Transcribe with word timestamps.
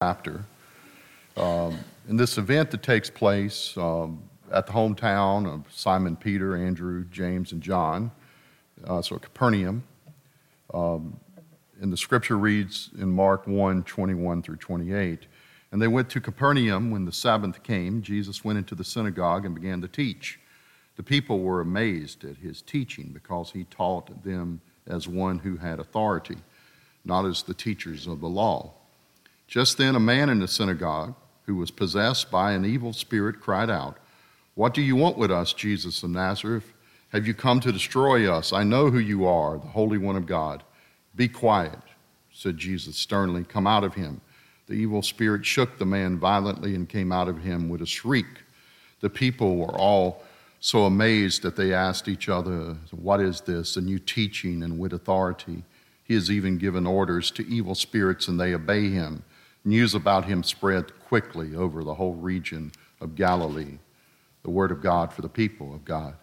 chapter. 0.00 0.44
Um, 1.36 1.76
in 2.08 2.16
this 2.16 2.38
event 2.38 2.70
that 2.70 2.84
takes 2.84 3.10
place 3.10 3.76
um, 3.76 4.22
at 4.52 4.64
the 4.64 4.72
hometown 4.72 5.52
of 5.52 5.64
Simon 5.72 6.14
Peter, 6.14 6.56
Andrew, 6.56 7.04
James, 7.10 7.50
and 7.50 7.60
John, 7.60 8.12
uh, 8.86 9.02
so 9.02 9.18
Capernaum, 9.18 9.82
um, 10.72 11.18
and 11.80 11.92
the 11.92 11.96
scripture 11.96 12.38
reads 12.38 12.90
in 12.96 13.10
Mark 13.10 13.48
1 13.48 13.82
21 13.82 14.40
through 14.40 14.58
28. 14.58 15.26
And 15.72 15.82
they 15.82 15.88
went 15.88 16.08
to 16.10 16.20
Capernaum 16.20 16.92
when 16.92 17.04
the 17.04 17.10
Sabbath 17.10 17.64
came. 17.64 18.00
Jesus 18.00 18.44
went 18.44 18.56
into 18.56 18.76
the 18.76 18.84
synagogue 18.84 19.46
and 19.46 19.52
began 19.52 19.80
to 19.80 19.88
teach. 19.88 20.38
The 20.94 21.02
people 21.02 21.40
were 21.40 21.60
amazed 21.60 22.22
at 22.22 22.36
his 22.36 22.62
teaching 22.62 23.10
because 23.12 23.50
he 23.50 23.64
taught 23.64 24.22
them 24.22 24.60
as 24.86 25.08
one 25.08 25.40
who 25.40 25.56
had 25.56 25.80
authority, 25.80 26.36
not 27.04 27.24
as 27.24 27.42
the 27.42 27.52
teachers 27.52 28.06
of 28.06 28.20
the 28.20 28.28
law. 28.28 28.74
Just 29.48 29.78
then, 29.78 29.96
a 29.96 30.00
man 30.00 30.28
in 30.28 30.40
the 30.40 30.46
synagogue 30.46 31.14
who 31.46 31.56
was 31.56 31.70
possessed 31.70 32.30
by 32.30 32.52
an 32.52 32.66
evil 32.66 32.92
spirit 32.92 33.40
cried 33.40 33.70
out, 33.70 33.96
What 34.54 34.74
do 34.74 34.82
you 34.82 34.94
want 34.94 35.16
with 35.16 35.30
us, 35.30 35.54
Jesus 35.54 36.02
of 36.02 36.10
Nazareth? 36.10 36.74
Have 37.12 37.26
you 37.26 37.32
come 37.32 37.58
to 37.60 37.72
destroy 37.72 38.30
us? 38.30 38.52
I 38.52 38.62
know 38.62 38.90
who 38.90 38.98
you 38.98 39.24
are, 39.24 39.56
the 39.56 39.68
Holy 39.68 39.96
One 39.96 40.16
of 40.16 40.26
God. 40.26 40.62
Be 41.16 41.26
quiet, 41.26 41.78
said 42.30 42.58
Jesus 42.58 42.96
sternly. 42.96 43.42
Come 43.42 43.66
out 43.66 43.84
of 43.84 43.94
him. 43.94 44.20
The 44.66 44.74
evil 44.74 45.00
spirit 45.00 45.46
shook 45.46 45.78
the 45.78 45.86
man 45.86 46.18
violently 46.18 46.74
and 46.74 46.86
came 46.86 47.10
out 47.10 47.28
of 47.28 47.42
him 47.42 47.70
with 47.70 47.80
a 47.80 47.86
shriek. 47.86 48.26
The 49.00 49.08
people 49.08 49.56
were 49.56 49.78
all 49.78 50.22
so 50.60 50.84
amazed 50.84 51.40
that 51.40 51.56
they 51.56 51.72
asked 51.72 52.06
each 52.06 52.28
other, 52.28 52.76
What 52.90 53.20
is 53.20 53.40
this? 53.40 53.78
A 53.78 53.80
new 53.80 53.98
teaching 53.98 54.62
and 54.62 54.78
with 54.78 54.92
authority. 54.92 55.64
He 56.04 56.12
has 56.12 56.30
even 56.30 56.58
given 56.58 56.86
orders 56.86 57.30
to 57.32 57.48
evil 57.48 57.74
spirits 57.74 58.28
and 58.28 58.38
they 58.38 58.52
obey 58.52 58.90
him. 58.90 59.24
News 59.64 59.94
about 59.94 60.24
him 60.24 60.42
spread 60.42 60.98
quickly 61.00 61.54
over 61.54 61.84
the 61.84 61.94
whole 61.94 62.14
region 62.14 62.72
of 63.00 63.14
Galilee. 63.14 63.78
The 64.42 64.50
word 64.50 64.70
of 64.70 64.82
God 64.82 65.12
for 65.12 65.22
the 65.22 65.28
people 65.28 65.74
of 65.74 65.84
God. 65.84 66.14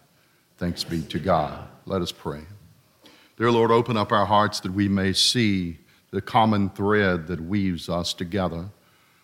Thanks 0.58 0.84
be 0.84 1.02
to 1.02 1.18
God. 1.18 1.68
Let 1.84 2.02
us 2.02 2.12
pray. 2.12 2.42
Dear 3.36 3.52
Lord, 3.52 3.70
open 3.70 3.96
up 3.96 4.12
our 4.12 4.24
hearts 4.24 4.60
that 4.60 4.72
we 4.72 4.88
may 4.88 5.12
see 5.12 5.78
the 6.10 6.22
common 6.22 6.70
thread 6.70 7.26
that 7.26 7.40
weaves 7.40 7.88
us 7.88 8.14
together. 8.14 8.70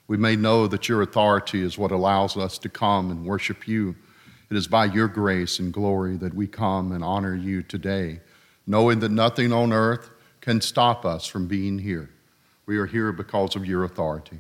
We 0.07 0.19
may 0.19 0.37
know 0.37 0.67
that 0.67 0.89
your 0.89 1.01
authority 1.01 1.63
is 1.63 1.79
what 1.79 1.91
allows 1.91 2.37
us 2.37 2.59
to 2.59 2.69
come 2.69 3.11
and 3.11 3.25
worship 3.25 3.67
you. 3.67 3.97
It 4.51 4.57
is 4.59 4.67
by 4.69 4.85
your 4.85 5.09
grace 5.09 5.59
and 5.59 5.73
glory 5.73 6.19
that 6.19 6.35
we 6.35 6.47
come 6.47 6.93
and 6.93 7.03
honor 7.03 7.35
you 7.35 7.63
today, 7.63 8.21
knowing 8.67 9.01
that 9.01 9.11
nothing 9.11 9.51
on 9.53 9.73
earth 9.73 10.11
can 10.43 10.61
stop 10.61 11.07
us 11.07 11.27
from 11.27 11.47
being 11.47 11.79
here. 11.79 12.11
We 12.67 12.79
are 12.79 12.87
here 12.87 13.13
because 13.13 13.57
of 13.57 13.67
your 13.67 13.85
authority. 13.85 14.39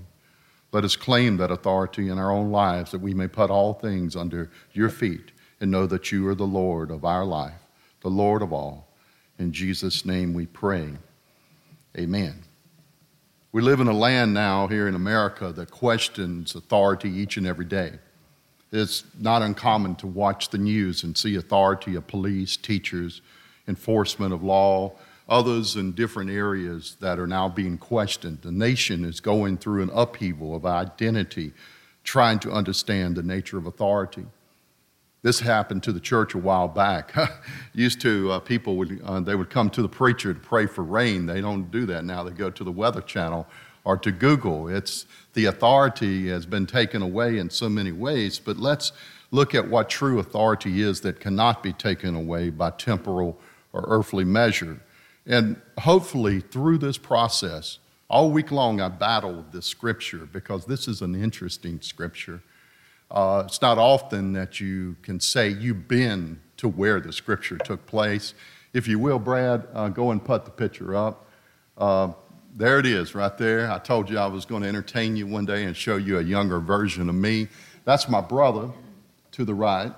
Let 0.72 0.84
us 0.84 0.96
claim 0.96 1.36
that 1.36 1.50
authority 1.50 2.08
in 2.08 2.18
our 2.18 2.30
own 2.30 2.50
lives 2.50 2.92
that 2.92 3.00
we 3.00 3.14
may 3.14 3.28
put 3.28 3.50
all 3.50 3.74
things 3.74 4.16
under 4.16 4.50
your 4.72 4.88
feet 4.88 5.32
and 5.60 5.70
know 5.70 5.86
that 5.86 6.10
you 6.10 6.26
are 6.28 6.34
the 6.34 6.44
Lord 6.44 6.90
of 6.90 7.04
our 7.04 7.24
life, 7.24 7.60
the 8.00 8.08
Lord 8.08 8.42
of 8.42 8.52
all. 8.52 8.88
In 9.38 9.52
Jesus' 9.52 10.04
name 10.04 10.32
we 10.32 10.46
pray. 10.46 10.90
Amen. 11.98 12.42
We 13.52 13.60
live 13.60 13.80
in 13.80 13.88
a 13.88 13.92
land 13.92 14.32
now 14.32 14.66
here 14.66 14.88
in 14.88 14.94
America 14.94 15.52
that 15.52 15.70
questions 15.70 16.54
authority 16.54 17.10
each 17.10 17.36
and 17.36 17.46
every 17.46 17.66
day. 17.66 17.98
It's 18.72 19.04
not 19.18 19.42
uncommon 19.42 19.96
to 19.96 20.06
watch 20.06 20.48
the 20.48 20.56
news 20.56 21.02
and 21.02 21.16
see 21.18 21.36
authority 21.36 21.94
of 21.94 22.06
police, 22.06 22.56
teachers, 22.56 23.20
enforcement 23.68 24.32
of 24.32 24.42
law, 24.42 24.92
others 25.28 25.76
in 25.76 25.92
different 25.92 26.30
areas 26.30 26.96
that 27.00 27.18
are 27.18 27.26
now 27.26 27.48
being 27.48 27.78
questioned. 27.78 28.38
The 28.42 28.52
nation 28.52 29.04
is 29.04 29.20
going 29.20 29.58
through 29.58 29.82
an 29.82 29.90
upheaval 29.92 30.54
of 30.54 30.66
identity, 30.66 31.52
trying 32.04 32.38
to 32.40 32.50
understand 32.50 33.16
the 33.16 33.22
nature 33.22 33.58
of 33.58 33.66
authority. 33.66 34.26
This 35.22 35.38
happened 35.38 35.84
to 35.84 35.92
the 35.92 36.00
church 36.00 36.34
a 36.34 36.38
while 36.38 36.66
back. 36.66 37.14
Used 37.74 38.00
to, 38.00 38.32
uh, 38.32 38.38
people 38.40 38.76
would, 38.76 39.00
uh, 39.04 39.20
they 39.20 39.36
would 39.36 39.50
come 39.50 39.70
to 39.70 39.82
the 39.82 39.88
preacher 39.88 40.34
to 40.34 40.40
pray 40.40 40.66
for 40.66 40.82
rain. 40.82 41.26
They 41.26 41.40
don't 41.40 41.70
do 41.70 41.86
that 41.86 42.04
now. 42.04 42.24
They 42.24 42.32
go 42.32 42.50
to 42.50 42.64
the 42.64 42.72
Weather 42.72 43.00
Channel 43.00 43.46
or 43.84 43.96
to 43.98 44.10
Google. 44.10 44.68
It's, 44.68 45.06
the 45.34 45.46
authority 45.46 46.28
has 46.28 46.44
been 46.44 46.66
taken 46.66 47.02
away 47.02 47.38
in 47.38 47.50
so 47.50 47.68
many 47.68 47.92
ways, 47.92 48.40
but 48.40 48.56
let's 48.56 48.92
look 49.30 49.54
at 49.54 49.68
what 49.68 49.88
true 49.88 50.18
authority 50.18 50.82
is 50.82 51.00
that 51.02 51.20
cannot 51.20 51.62
be 51.62 51.72
taken 51.72 52.16
away 52.16 52.50
by 52.50 52.70
temporal 52.70 53.38
or 53.72 53.84
earthly 53.86 54.24
measure. 54.24 54.80
And 55.26 55.60
hopefully, 55.78 56.40
through 56.40 56.78
this 56.78 56.98
process, 56.98 57.78
all 58.08 58.30
week 58.30 58.50
long 58.50 58.80
I 58.80 58.88
battled 58.88 59.52
this 59.52 59.66
scripture 59.66 60.28
because 60.30 60.66
this 60.66 60.88
is 60.88 61.00
an 61.00 61.14
interesting 61.14 61.80
scripture. 61.80 62.42
Uh, 63.10 63.44
it's 63.46 63.62
not 63.62 63.78
often 63.78 64.32
that 64.32 64.60
you 64.60 64.96
can 65.02 65.20
say 65.20 65.48
you've 65.48 65.86
been 65.86 66.40
to 66.56 66.68
where 66.68 67.00
the 67.00 67.12
scripture 67.12 67.58
took 67.58 67.84
place. 67.86 68.34
If 68.72 68.88
you 68.88 68.98
will, 68.98 69.18
Brad, 69.18 69.66
uh, 69.74 69.88
go 69.88 70.10
and 70.10 70.24
put 70.24 70.44
the 70.44 70.50
picture 70.50 70.94
up. 70.94 71.26
Uh, 71.76 72.12
there 72.54 72.78
it 72.78 72.86
is, 72.86 73.14
right 73.14 73.36
there. 73.38 73.70
I 73.70 73.78
told 73.78 74.10
you 74.10 74.18
I 74.18 74.26
was 74.26 74.44
going 74.44 74.62
to 74.62 74.68
entertain 74.68 75.16
you 75.16 75.26
one 75.26 75.46
day 75.46 75.64
and 75.64 75.76
show 75.76 75.96
you 75.96 76.18
a 76.18 76.22
younger 76.22 76.60
version 76.60 77.08
of 77.08 77.14
me. 77.14 77.48
That's 77.84 78.08
my 78.08 78.20
brother 78.20 78.70
to 79.32 79.44
the 79.44 79.54
right. 79.54 79.92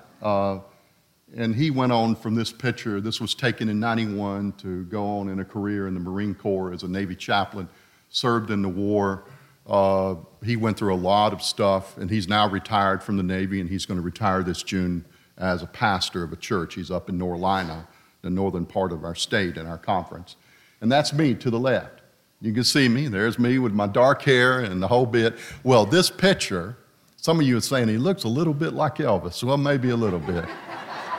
And 1.33 1.55
he 1.55 1.71
went 1.71 1.91
on 1.91 2.15
from 2.15 2.35
this 2.35 2.51
picture. 2.51 3.01
This 3.01 3.19
was 3.19 3.33
taken 3.33 3.67
in 3.69 3.79
91 3.79 4.53
to 4.59 4.83
go 4.85 5.05
on 5.19 5.29
in 5.29 5.39
a 5.39 5.45
career 5.45 5.87
in 5.87 5.93
the 5.93 5.99
Marine 5.99 6.35
Corps 6.35 6.71
as 6.71 6.83
a 6.83 6.87
Navy 6.87 7.15
chaplain, 7.15 7.67
served 8.09 8.51
in 8.51 8.61
the 8.61 8.69
war. 8.69 9.23
Uh, 9.65 10.15
he 10.43 10.55
went 10.55 10.77
through 10.77 10.93
a 10.93 10.95
lot 10.95 11.33
of 11.33 11.41
stuff, 11.41 11.97
and 11.97 12.09
he's 12.09 12.27
now 12.27 12.47
retired 12.47 13.01
from 13.01 13.17
the 13.17 13.23
Navy, 13.23 13.59
and 13.59 13.69
he's 13.69 13.85
going 13.85 13.97
to 13.97 14.03
retire 14.03 14.43
this 14.43 14.61
June 14.61 15.03
as 15.37 15.63
a 15.63 15.67
pastor 15.67 16.23
of 16.23 16.31
a 16.31 16.35
church. 16.35 16.75
He's 16.75 16.91
up 16.91 17.09
in 17.09 17.17
Norlina, 17.17 17.87
the 18.21 18.29
northern 18.29 18.65
part 18.65 18.91
of 18.91 19.03
our 19.03 19.15
state, 19.15 19.57
in 19.57 19.65
our 19.65 19.79
conference. 19.79 20.35
And 20.81 20.91
that's 20.91 21.13
me 21.13 21.33
to 21.35 21.49
the 21.49 21.59
left. 21.59 22.01
You 22.41 22.53
can 22.53 22.63
see 22.63 22.87
me. 22.87 23.07
There's 23.07 23.39
me 23.39 23.57
with 23.57 23.73
my 23.73 23.87
dark 23.87 24.21
hair 24.21 24.59
and 24.59 24.81
the 24.81 24.87
whole 24.87 25.05
bit. 25.05 25.35
Well, 25.63 25.85
this 25.85 26.11
picture, 26.11 26.77
some 27.17 27.39
of 27.39 27.45
you 27.45 27.57
are 27.57 27.61
saying 27.61 27.87
he 27.87 27.97
looks 27.97 28.23
a 28.23 28.27
little 28.27 28.53
bit 28.53 28.73
like 28.73 28.97
Elvis. 28.97 29.43
Well, 29.43 29.57
maybe 29.57 29.89
a 29.89 29.95
little 29.95 30.19
bit. 30.19 30.45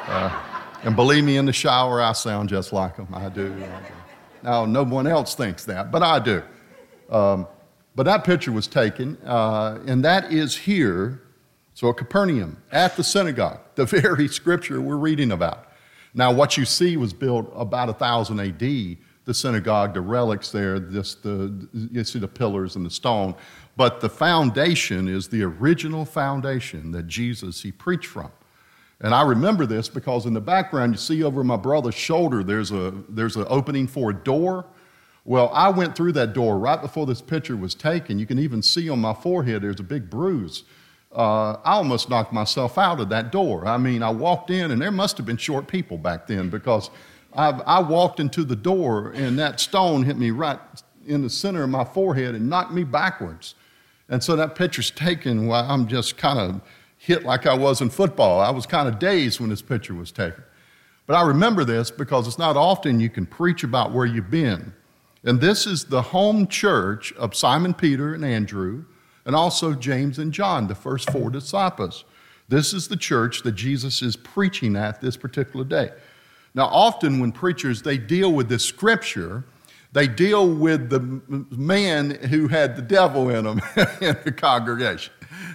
Uh, 0.06 0.42
and 0.84 0.94
believe 0.94 1.24
me, 1.24 1.36
in 1.36 1.46
the 1.46 1.52
shower, 1.52 2.00
I 2.00 2.12
sound 2.12 2.48
just 2.48 2.72
like 2.72 2.96
him. 2.96 3.08
I 3.12 3.28
do. 3.28 3.54
Now, 4.42 4.64
no 4.64 4.84
one 4.84 5.06
else 5.06 5.34
thinks 5.34 5.64
that, 5.64 5.90
but 5.90 6.02
I 6.02 6.18
do. 6.18 6.42
Um, 7.10 7.48
but 7.96 8.04
that 8.04 8.24
picture 8.24 8.52
was 8.52 8.66
taken, 8.66 9.16
uh, 9.24 9.80
and 9.86 10.04
that 10.04 10.32
is 10.32 10.56
here, 10.56 11.22
so 11.74 11.92
Capernaum, 11.92 12.62
at 12.70 12.96
the 12.96 13.02
synagogue, 13.02 13.60
the 13.74 13.84
very 13.86 14.28
scripture 14.28 14.80
we're 14.80 14.96
reading 14.96 15.32
about. 15.32 15.72
Now, 16.14 16.32
what 16.32 16.56
you 16.56 16.64
see 16.64 16.96
was 16.96 17.12
built 17.12 17.50
about 17.54 17.88
1000 17.88 18.40
AD, 18.40 18.60
the 18.60 19.34
synagogue, 19.34 19.92
the 19.92 20.00
relics 20.00 20.50
there, 20.50 20.78
just 20.78 21.22
the, 21.22 21.68
you 21.72 22.04
see 22.04 22.18
the 22.18 22.28
pillars 22.28 22.76
and 22.76 22.86
the 22.86 22.90
stone. 22.90 23.34
But 23.76 24.00
the 24.00 24.08
foundation 24.08 25.08
is 25.08 25.28
the 25.28 25.42
original 25.42 26.04
foundation 26.04 26.92
that 26.92 27.08
Jesus, 27.08 27.62
he 27.62 27.72
preached 27.72 28.06
from. 28.06 28.30
And 29.00 29.14
I 29.14 29.22
remember 29.22 29.66
this 29.66 29.88
because 29.88 30.26
in 30.26 30.32
the 30.32 30.40
background, 30.40 30.94
you 30.94 30.98
see 30.98 31.22
over 31.22 31.44
my 31.44 31.56
brother's 31.56 31.94
shoulder, 31.94 32.42
there's, 32.42 32.70
a, 32.70 32.94
there's 33.08 33.36
an 33.36 33.46
opening 33.48 33.86
for 33.86 34.10
a 34.10 34.14
door 34.14 34.66
well, 35.26 35.50
I 35.52 35.70
went 35.70 35.96
through 35.96 36.12
that 36.12 36.34
door 36.34 36.56
right 36.56 36.80
before 36.80 37.04
this 37.04 37.20
picture 37.20 37.56
was 37.56 37.74
taken. 37.74 38.20
You 38.20 38.26
can 38.26 38.38
even 38.38 38.62
see 38.62 38.88
on 38.88 39.00
my 39.00 39.12
forehead 39.12 39.62
there's 39.62 39.80
a 39.80 39.82
big 39.82 40.08
bruise. 40.08 40.62
Uh, 41.12 41.54
I 41.64 41.72
almost 41.72 42.08
knocked 42.08 42.32
myself 42.32 42.78
out 42.78 43.00
of 43.00 43.08
that 43.08 43.32
door. 43.32 43.66
I 43.66 43.76
mean, 43.76 44.04
I 44.04 44.10
walked 44.10 44.50
in, 44.50 44.70
and 44.70 44.80
there 44.80 44.92
must 44.92 45.16
have 45.16 45.26
been 45.26 45.36
short 45.36 45.66
people 45.66 45.98
back 45.98 46.28
then 46.28 46.48
because 46.48 46.90
I've, 47.34 47.60
i 47.62 47.80
walked 47.80 48.20
into 48.20 48.44
the 48.44 48.54
door, 48.54 49.10
and 49.16 49.36
that 49.40 49.58
stone 49.58 50.04
hit 50.04 50.16
me 50.16 50.30
right 50.30 50.60
in 51.04 51.22
the 51.22 51.30
center 51.30 51.64
of 51.64 51.70
my 51.70 51.84
forehead 51.84 52.36
and 52.36 52.48
knocked 52.48 52.72
me 52.72 52.84
backwards. 52.84 53.56
And 54.08 54.22
so 54.22 54.36
that 54.36 54.54
picture's 54.54 54.92
taken 54.92 55.48
while 55.48 55.68
I'm 55.68 55.88
just 55.88 56.16
kind 56.16 56.38
of 56.38 56.60
hit 57.06 57.22
like 57.22 57.46
I 57.46 57.54
was 57.54 57.80
in 57.80 57.88
football. 57.88 58.40
I 58.40 58.50
was 58.50 58.66
kind 58.66 58.88
of 58.88 58.98
dazed 58.98 59.38
when 59.38 59.48
this 59.48 59.62
picture 59.62 59.94
was 59.94 60.10
taken. 60.10 60.42
But 61.06 61.14
I 61.14 61.22
remember 61.22 61.64
this 61.64 61.88
because 61.88 62.26
it's 62.26 62.36
not 62.38 62.56
often 62.56 62.98
you 62.98 63.08
can 63.08 63.26
preach 63.26 63.62
about 63.62 63.92
where 63.92 64.06
you've 64.06 64.30
been. 64.30 64.72
And 65.22 65.40
this 65.40 65.68
is 65.68 65.84
the 65.84 66.02
home 66.02 66.48
church 66.48 67.12
of 67.12 67.36
Simon 67.36 67.74
Peter 67.74 68.12
and 68.12 68.24
Andrew, 68.24 68.84
and 69.24 69.36
also 69.36 69.72
James 69.72 70.18
and 70.18 70.32
John, 70.32 70.66
the 70.66 70.74
first 70.74 71.08
four 71.10 71.30
disciples. 71.30 72.04
This 72.48 72.74
is 72.74 72.88
the 72.88 72.96
church 72.96 73.42
that 73.42 73.52
Jesus 73.52 74.02
is 74.02 74.16
preaching 74.16 74.74
at 74.74 75.00
this 75.00 75.16
particular 75.16 75.64
day. 75.64 75.92
Now, 76.54 76.66
often 76.66 77.20
when 77.20 77.30
preachers 77.30 77.82
they 77.82 77.98
deal 77.98 78.32
with 78.32 78.48
this 78.48 78.64
scripture, 78.64 79.44
they 79.96 80.06
deal 80.06 80.46
with 80.46 80.90
the 80.90 81.00
man 81.56 82.10
who 82.10 82.48
had 82.48 82.76
the 82.76 82.82
devil 82.82 83.30
in 83.30 83.46
him 83.46 83.62
in 84.02 84.14
the 84.24 84.32
congregation. 84.36 85.10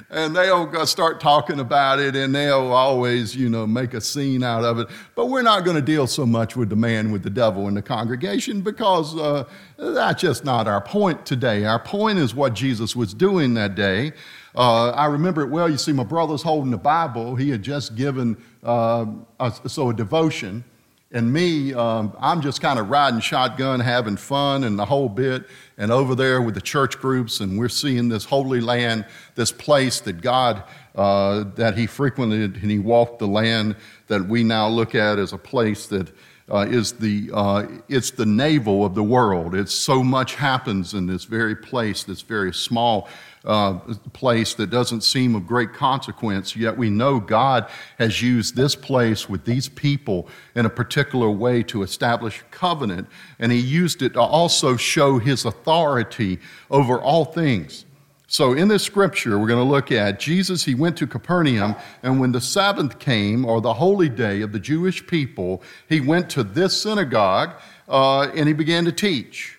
and 0.09 0.35
they'll 0.35 0.87
start 0.87 1.19
talking 1.19 1.59
about 1.59 1.99
it 1.99 2.15
and 2.15 2.33
they'll 2.33 2.71
always, 2.71 3.35
you 3.35 3.47
know, 3.47 3.67
make 3.67 3.93
a 3.93 4.01
scene 4.01 4.41
out 4.41 4.63
of 4.63 4.79
it. 4.79 4.87
But 5.13 5.27
we're 5.27 5.43
not 5.43 5.63
going 5.63 5.75
to 5.75 5.81
deal 5.81 6.07
so 6.07 6.25
much 6.25 6.55
with 6.55 6.69
the 6.69 6.75
man 6.75 7.11
with 7.11 7.21
the 7.21 7.29
devil 7.29 7.67
in 7.67 7.75
the 7.75 7.83
congregation 7.83 8.61
because 8.61 9.15
uh, 9.15 9.47
that's 9.77 10.19
just 10.19 10.43
not 10.43 10.67
our 10.67 10.81
point 10.81 11.23
today. 11.23 11.65
Our 11.65 11.77
point 11.77 12.17
is 12.17 12.33
what 12.33 12.55
Jesus 12.55 12.95
was 12.95 13.13
doing 13.13 13.53
that 13.53 13.75
day. 13.75 14.11
Uh, 14.55 14.89
I 14.89 15.05
remember 15.05 15.43
it 15.43 15.49
well. 15.49 15.69
You 15.69 15.77
see, 15.77 15.93
my 15.93 16.03
brother's 16.03 16.41
holding 16.41 16.71
the 16.71 16.77
Bible. 16.77 17.35
He 17.35 17.51
had 17.51 17.61
just 17.61 17.93
given 17.95 18.43
uh, 18.63 19.05
a, 19.39 19.53
so 19.67 19.89
a 19.89 19.93
devotion. 19.93 20.63
And 21.13 21.33
me, 21.33 21.73
um, 21.73 22.15
I'm 22.19 22.41
just 22.41 22.61
kind 22.61 22.79
of 22.79 22.89
riding 22.89 23.19
shotgun, 23.19 23.81
having 23.81 24.15
fun 24.15 24.63
and 24.63 24.79
the 24.79 24.85
whole 24.85 25.09
bit. 25.09 25.45
And 25.77 25.91
over 25.91 26.15
there 26.15 26.41
with 26.41 26.55
the 26.55 26.61
church 26.61 26.97
groups, 26.99 27.41
and 27.41 27.59
we're 27.59 27.67
seeing 27.67 28.07
this 28.07 28.23
holy 28.23 28.61
land, 28.61 29.05
this 29.35 29.51
place 29.51 29.99
that 30.01 30.21
God, 30.21 30.63
uh, 30.95 31.43
that 31.55 31.77
He 31.77 31.85
frequented 31.85 32.55
and 32.55 32.71
He 32.71 32.79
walked 32.79 33.19
the 33.19 33.27
land 33.27 33.75
that 34.07 34.25
we 34.25 34.43
now 34.43 34.69
look 34.69 34.95
at 34.95 35.19
as 35.19 35.33
a 35.33 35.37
place 35.37 35.87
that 35.87 36.07
uh, 36.51 36.67
is 36.69 36.91
the, 36.93 37.29
uh, 37.33 37.65
it's 37.87 38.11
the 38.11 38.25
navel 38.25 38.85
of 38.85 38.93
the 38.93 39.03
world. 39.03 39.55
It's 39.55 39.73
so 39.73 40.03
much 40.03 40.35
happens 40.35 40.93
in 40.93 41.07
this 41.07 41.23
very 41.23 41.55
place, 41.55 42.03
this 42.03 42.21
very 42.21 42.53
small 42.53 43.07
uh, 43.45 43.79
place 44.13 44.53
that 44.55 44.69
doesn't 44.69 45.01
seem 45.01 45.33
of 45.33 45.47
great 45.47 45.73
consequence, 45.73 46.55
yet 46.55 46.77
we 46.77 46.89
know 46.89 47.19
God 47.19 47.67
has 47.97 48.21
used 48.21 48.55
this 48.55 48.75
place 48.75 49.29
with 49.29 49.45
these 49.45 49.69
people 49.69 50.27
in 50.53 50.65
a 50.65 50.69
particular 50.69 51.29
way 51.29 51.63
to 51.63 51.83
establish 51.83 52.43
covenant, 52.51 53.07
and 53.39 53.51
He 53.51 53.59
used 53.59 54.01
it 54.01 54.13
to 54.13 54.21
also 54.21 54.75
show 54.75 55.17
His 55.17 55.45
authority 55.45 56.39
over 56.69 56.99
all 56.99 57.25
things. 57.25 57.85
So, 58.31 58.53
in 58.53 58.69
this 58.69 58.81
scripture, 58.81 59.37
we're 59.37 59.49
going 59.49 59.59
to 59.59 59.69
look 59.69 59.91
at 59.91 60.17
Jesus, 60.17 60.63
he 60.63 60.73
went 60.73 60.95
to 60.99 61.05
Capernaum, 61.05 61.75
and 62.01 62.17
when 62.17 62.31
the 62.31 62.39
Sabbath 62.39 62.97
came, 62.97 63.43
or 63.43 63.59
the 63.59 63.73
holy 63.73 64.07
day 64.07 64.39
of 64.39 64.53
the 64.53 64.59
Jewish 64.59 65.05
people, 65.05 65.61
he 65.89 65.99
went 65.99 66.29
to 66.29 66.43
this 66.43 66.81
synagogue 66.81 67.51
uh, 67.89 68.29
and 68.33 68.47
he 68.47 68.53
began 68.53 68.85
to 68.85 68.93
teach. 68.93 69.57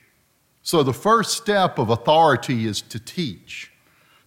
So, 0.62 0.82
the 0.82 0.94
first 0.94 1.36
step 1.36 1.78
of 1.78 1.90
authority 1.90 2.64
is 2.64 2.80
to 2.80 2.98
teach 2.98 3.70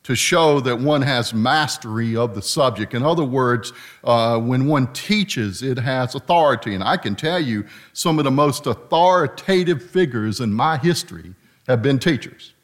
to 0.04 0.14
show 0.14 0.60
that 0.60 0.78
one 0.78 1.02
has 1.02 1.34
mastery 1.34 2.16
of 2.16 2.36
the 2.36 2.42
subject. 2.44 2.94
In 2.94 3.02
other 3.02 3.26
words, 3.26 3.74
uh, 4.04 4.38
when 4.38 4.68
one 4.68 4.94
teaches, 4.94 5.64
it 5.64 5.80
has 5.80 6.14
authority. 6.14 6.76
And 6.76 6.84
I 6.84 6.98
can 6.98 7.16
tell 7.16 7.40
you, 7.40 7.66
some 7.94 8.20
of 8.20 8.26
the 8.26 8.32
most 8.32 8.68
authoritative 8.68 9.82
figures 9.82 10.40
in 10.40 10.54
my 10.54 10.78
history 10.78 11.34
have 11.68 11.82
been 11.82 11.98
teachers. 11.98 12.55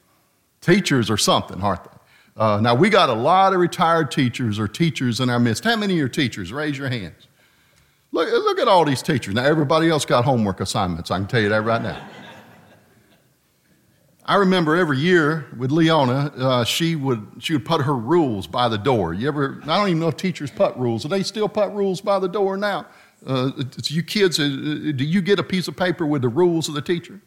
Teachers 0.61 1.09
or 1.09 1.17
something, 1.17 1.61
aren't 1.61 1.83
they? 1.83 1.89
Uh, 2.37 2.59
now, 2.61 2.73
we 2.73 2.89
got 2.89 3.09
a 3.09 3.13
lot 3.13 3.53
of 3.53 3.59
retired 3.59 4.09
teachers 4.09 4.57
or 4.57 4.67
teachers 4.67 5.19
in 5.19 5.29
our 5.29 5.39
midst. 5.39 5.63
How 5.63 5.75
many 5.75 5.95
your 5.95 6.07
teachers? 6.07 6.53
Raise 6.53 6.77
your 6.77 6.89
hands. 6.89 7.27
Look, 8.11 8.29
look 8.29 8.59
at 8.59 8.67
all 8.67 8.85
these 8.85 9.01
teachers. 9.01 9.33
Now, 9.33 9.43
everybody 9.43 9.89
else 9.89 10.05
got 10.05 10.25
homework 10.25 10.59
assignments. 10.59 11.11
I 11.11 11.17
can 11.17 11.27
tell 11.27 11.41
you 11.41 11.49
that 11.49 11.63
right 11.63 11.81
now. 11.81 12.01
I 14.25 14.35
remember 14.35 14.75
every 14.75 14.97
year 14.97 15.47
with 15.57 15.71
Leona, 15.71 16.31
uh, 16.37 16.63
she, 16.63 16.95
would, 16.95 17.25
she 17.39 17.53
would 17.53 17.65
put 17.65 17.81
her 17.81 17.95
rules 17.95 18.47
by 18.47 18.69
the 18.69 18.77
door. 18.77 19.13
You 19.13 19.27
ever, 19.27 19.59
I 19.63 19.77
don't 19.77 19.89
even 19.89 19.99
know 19.99 20.09
if 20.09 20.17
teachers 20.17 20.51
put 20.51 20.75
rules. 20.77 21.03
Do 21.03 21.09
they 21.09 21.23
still 21.23 21.49
put 21.49 21.71
rules 21.71 22.01
by 22.01 22.19
the 22.19 22.29
door 22.29 22.55
now? 22.55 22.85
Uh, 23.25 23.51
you 23.85 24.03
kids, 24.03 24.39
uh, 24.39 24.43
do 24.43 25.03
you 25.03 25.21
get 25.21 25.39
a 25.39 25.43
piece 25.43 25.67
of 25.67 25.75
paper 25.75 26.05
with 26.05 26.21
the 26.21 26.29
rules 26.29 26.69
of 26.69 26.75
the 26.75 26.81
teacher? 26.81 27.19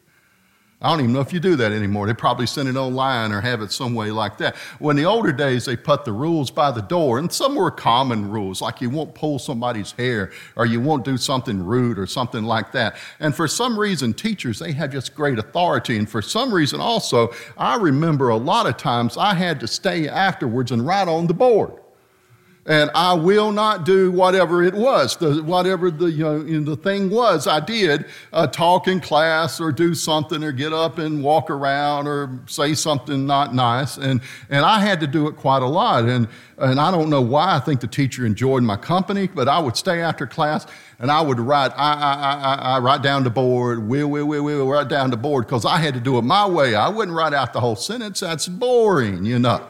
I 0.85 0.91
don't 0.91 1.01
even 1.01 1.15
know 1.15 1.21
if 1.21 1.33
you 1.33 1.41
do 1.41 1.57
that 1.57 1.73
anymore. 1.73 2.07
They 2.07 2.13
probably 2.13 2.47
send 2.47 2.69
it 2.69 2.77
online 2.77 3.33
or 3.33 3.41
have 3.41 3.63
it 3.63 3.73
some 3.73 3.95
way 3.95 4.11
like 4.11 4.37
that. 4.37 4.55
Well, 4.79 4.91
in 4.91 4.97
the 4.97 5.07
older 5.07 5.33
days, 5.33 5.65
they 5.65 5.77
put 5.77 6.05
the 6.05 6.13
rules 6.13 6.51
by 6.51 6.71
the 6.73 6.83
door, 6.83 7.19
and 7.19 7.33
some 7.33 7.55
were 7.55 7.71
common 7.71 8.31
rules, 8.31 8.61
like 8.61 8.83
you 8.83 8.91
won't 8.91 9.15
pull 9.15 9.39
somebody's 9.39 9.93
hair 9.93 10.31
or 10.57 10.67
you 10.67 10.83
won't 10.83 11.03
do 11.03 11.17
something 11.17 11.65
rude 11.65 11.99
or 11.99 12.07
something 12.07 12.45
like 12.45 12.73
that. 12.73 12.97
And 13.19 13.35
for 13.35 13.49
some 13.49 13.79
reason, 13.79 14.13
teachers, 14.13 14.59
they 14.59 14.73
have 14.73 14.93
just 14.93 15.15
great 15.15 15.39
authority. 15.39 15.97
And 15.97 16.07
for 16.07 16.21
some 16.21 16.53
reason, 16.53 16.81
also, 16.81 17.33
I 17.57 17.77
remember 17.77 18.29
a 18.29 18.37
lot 18.37 18.67
of 18.67 18.77
times 18.77 19.17
I 19.17 19.33
had 19.33 19.61
to 19.61 19.67
stay 19.67 20.07
afterwards 20.07 20.71
and 20.71 20.87
write 20.87 21.09
on 21.09 21.29
the 21.29 21.35
board 21.35 21.73
and 22.67 22.91
I 22.95 23.13
will 23.13 23.53
not 23.53 23.85
do 23.85 24.11
whatever 24.11 24.63
it 24.63 24.73
was, 24.73 25.17
the, 25.17 25.43
whatever 25.43 25.91
the, 25.91 26.07
you 26.07 26.25
know, 26.25 26.61
the 26.61 26.77
thing 26.77 27.11
was. 27.11 27.47
I 27.47 27.61
did 27.61 28.07
uh, 28.33 28.47
talk 28.47 28.89
in 28.89 29.01
class 29.01 29.61
or 29.61 29.71
do 29.71 29.95
something 29.95 30.43
or 30.43 30.51
get 30.51 30.73
up 30.73 30.97
and 30.97 31.23
walk 31.23 31.51
around 31.51 32.07
or 32.07 32.31
say 32.47 32.73
something 32.75 33.27
not 33.27 33.55
nice. 33.55 33.99
And, 33.99 34.23
and 34.49 34.65
I 34.65 34.81
had 34.81 35.01
to 35.01 35.07
do 35.07 35.29
it 35.29 35.37
quite 35.37 35.63
a 35.63 35.67
lot. 35.67 36.05
And, 36.05 36.27
and 36.57 36.81
I 36.81 36.91
don't 36.91 37.11
know 37.11 37.21
why. 37.21 37.57
I 37.57 37.61
think 37.61 37.81
the 37.81 37.87
teacher 37.87 38.25
enjoyed 38.25 38.63
my 38.63 38.77
company, 38.77 39.27
but 39.27 39.47
I 39.47 39.59
would 39.59 39.77
stay 39.77 40.01
after 40.01 40.27
class 40.27 40.67
and 40.99 41.11
I 41.11 41.21
would 41.21 41.39
write, 41.39 41.73
I, 41.77 41.93
I, 41.93 42.15
I, 42.15 42.55
I 42.77 42.79
write 42.79 43.03
down 43.03 43.25
the 43.25 43.31
board, 43.31 43.87
will, 43.87 44.09
will, 44.09 44.25
will, 44.25 44.43
will, 44.43 44.67
write 44.67 44.89
down 44.89 45.11
the 45.11 45.19
board 45.19 45.45
because 45.45 45.67
I 45.67 45.77
had 45.77 45.93
to 45.95 46.01
do 46.01 46.17
it 46.17 46.23
my 46.23 46.47
way. 46.47 46.75
I 46.75 46.89
wouldn't 46.89 47.15
write 47.15 47.35
out 47.35 47.53
the 47.53 47.61
whole 47.61 47.77
sentence. 47.77 48.21
That's 48.21 48.49
boring, 48.49 49.27
you 49.27 49.39
know 49.39 49.69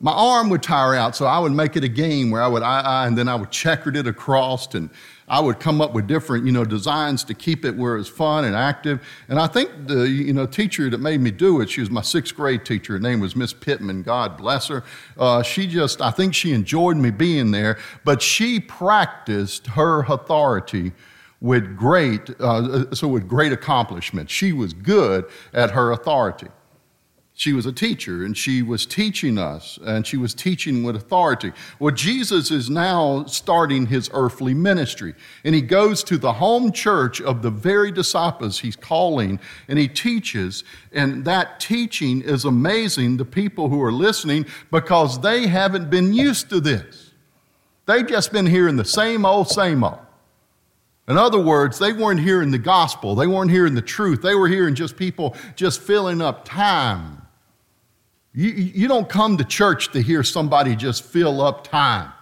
my 0.00 0.12
arm 0.12 0.50
would 0.50 0.62
tire 0.62 0.94
out, 0.94 1.16
so 1.16 1.24
I 1.26 1.38
would 1.38 1.52
make 1.52 1.76
it 1.76 1.84
a 1.84 1.88
game 1.88 2.30
where 2.30 2.42
I 2.42 2.48
would 2.48 2.62
and 2.62 3.16
then 3.16 3.28
I 3.28 3.34
would 3.34 3.50
checker 3.50 3.90
it 3.90 4.06
across, 4.06 4.74
and 4.74 4.90
I 5.26 5.40
would 5.40 5.58
come 5.58 5.80
up 5.80 5.94
with 5.94 6.06
different, 6.06 6.44
you 6.44 6.52
know, 6.52 6.64
designs 6.64 7.24
to 7.24 7.34
keep 7.34 7.64
it 7.64 7.74
where 7.76 7.96
it's 7.96 8.08
fun 8.08 8.44
and 8.44 8.54
active. 8.54 9.00
And 9.28 9.38
I 9.38 9.46
think 9.46 9.70
the, 9.86 10.06
you 10.06 10.34
know, 10.34 10.44
teacher 10.46 10.90
that 10.90 10.98
made 10.98 11.20
me 11.20 11.30
do 11.30 11.62
it, 11.62 11.70
she 11.70 11.80
was 11.80 11.90
my 11.90 12.02
sixth 12.02 12.34
grade 12.34 12.66
teacher. 12.66 12.94
Her 12.94 12.98
name 12.98 13.20
was 13.20 13.34
Miss 13.34 13.54
Pittman. 13.54 14.02
God 14.02 14.36
bless 14.36 14.68
her. 14.68 14.84
Uh, 15.16 15.42
she 15.42 15.66
just, 15.66 16.02
I 16.02 16.10
think 16.10 16.34
she 16.34 16.52
enjoyed 16.52 16.98
me 16.98 17.10
being 17.10 17.52
there, 17.52 17.78
but 18.04 18.20
she 18.20 18.60
practiced 18.60 19.68
her 19.68 20.02
authority 20.02 20.92
with 21.40 21.76
great, 21.76 22.28
uh, 22.40 22.94
so 22.94 23.08
with 23.08 23.26
great 23.26 23.52
accomplishment. 23.52 24.28
She 24.28 24.52
was 24.52 24.74
good 24.74 25.24
at 25.54 25.70
her 25.70 25.92
authority. 25.92 26.48
She 27.36 27.52
was 27.52 27.66
a 27.66 27.72
teacher 27.72 28.24
and 28.24 28.36
she 28.36 28.62
was 28.62 28.86
teaching 28.86 29.38
us 29.38 29.76
and 29.84 30.06
she 30.06 30.16
was 30.16 30.34
teaching 30.34 30.84
with 30.84 30.94
authority. 30.94 31.52
Well, 31.80 31.92
Jesus 31.92 32.52
is 32.52 32.70
now 32.70 33.24
starting 33.24 33.86
his 33.86 34.08
earthly 34.14 34.54
ministry 34.54 35.16
and 35.42 35.52
he 35.52 35.60
goes 35.60 36.04
to 36.04 36.16
the 36.16 36.34
home 36.34 36.70
church 36.70 37.20
of 37.20 37.42
the 37.42 37.50
very 37.50 37.90
disciples 37.90 38.60
he's 38.60 38.76
calling 38.76 39.40
and 39.66 39.80
he 39.80 39.88
teaches. 39.88 40.62
And 40.92 41.24
that 41.24 41.58
teaching 41.58 42.22
is 42.22 42.44
amazing 42.44 43.18
to 43.18 43.24
people 43.24 43.68
who 43.68 43.82
are 43.82 43.92
listening 43.92 44.46
because 44.70 45.20
they 45.20 45.48
haven't 45.48 45.90
been 45.90 46.12
used 46.12 46.50
to 46.50 46.60
this. 46.60 47.10
They've 47.86 48.06
just 48.06 48.30
been 48.32 48.46
hearing 48.46 48.76
the 48.76 48.84
same 48.84 49.26
old, 49.26 49.48
same 49.48 49.82
old. 49.82 49.98
In 51.08 51.18
other 51.18 51.40
words, 51.40 51.80
they 51.80 51.92
weren't 51.92 52.20
hearing 52.20 52.52
the 52.52 52.58
gospel, 52.58 53.16
they 53.16 53.26
weren't 53.26 53.50
hearing 53.50 53.74
the 53.74 53.82
truth, 53.82 54.22
they 54.22 54.36
were 54.36 54.48
hearing 54.48 54.76
just 54.76 54.96
people 54.96 55.36
just 55.56 55.82
filling 55.82 56.22
up 56.22 56.44
time 56.44 57.23
you, 58.34 58.50
you 58.50 58.88
don't 58.88 59.08
come 59.08 59.36
to 59.36 59.44
church 59.44 59.92
to 59.92 60.02
hear 60.02 60.22
somebody 60.24 60.74
just 60.74 61.04
fill 61.04 61.40
up 61.40 61.66
time. 61.66 62.12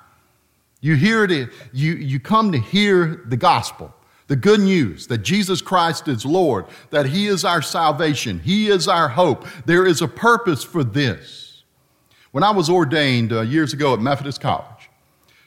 You 0.81 0.95
hear 0.95 1.25
it, 1.25 1.49
you, 1.73 1.93
you 1.95 2.21
come 2.21 2.53
to 2.53 2.59
hear 2.59 3.23
the 3.27 3.37
gospel, 3.37 3.95
the 4.27 4.37
good 4.37 4.61
news 4.61 5.07
that 5.07 5.19
Jesus 5.19 5.63
Christ 5.63 6.09
is 6.09 6.27
Lord, 6.27 6.67
that 6.91 7.07
He 7.07 7.29
is 7.29 7.45
our 7.45 7.63
salvation, 7.63 8.41
He 8.41 8.69
is 8.69 8.89
our 8.89 9.09
hope. 9.09 9.47
There 9.65 9.87
is 9.87 10.03
a 10.03 10.09
purpose 10.09 10.63
for 10.63 10.85
this. 10.85 11.63
When 12.33 12.45
I 12.45 12.51
was 12.51 12.69
ordained 12.69 13.33
uh, 13.33 13.43
years 13.43 13.73
ago 13.73 13.95
at 13.95 14.01
Methodist 14.01 14.41
College, 14.41 14.91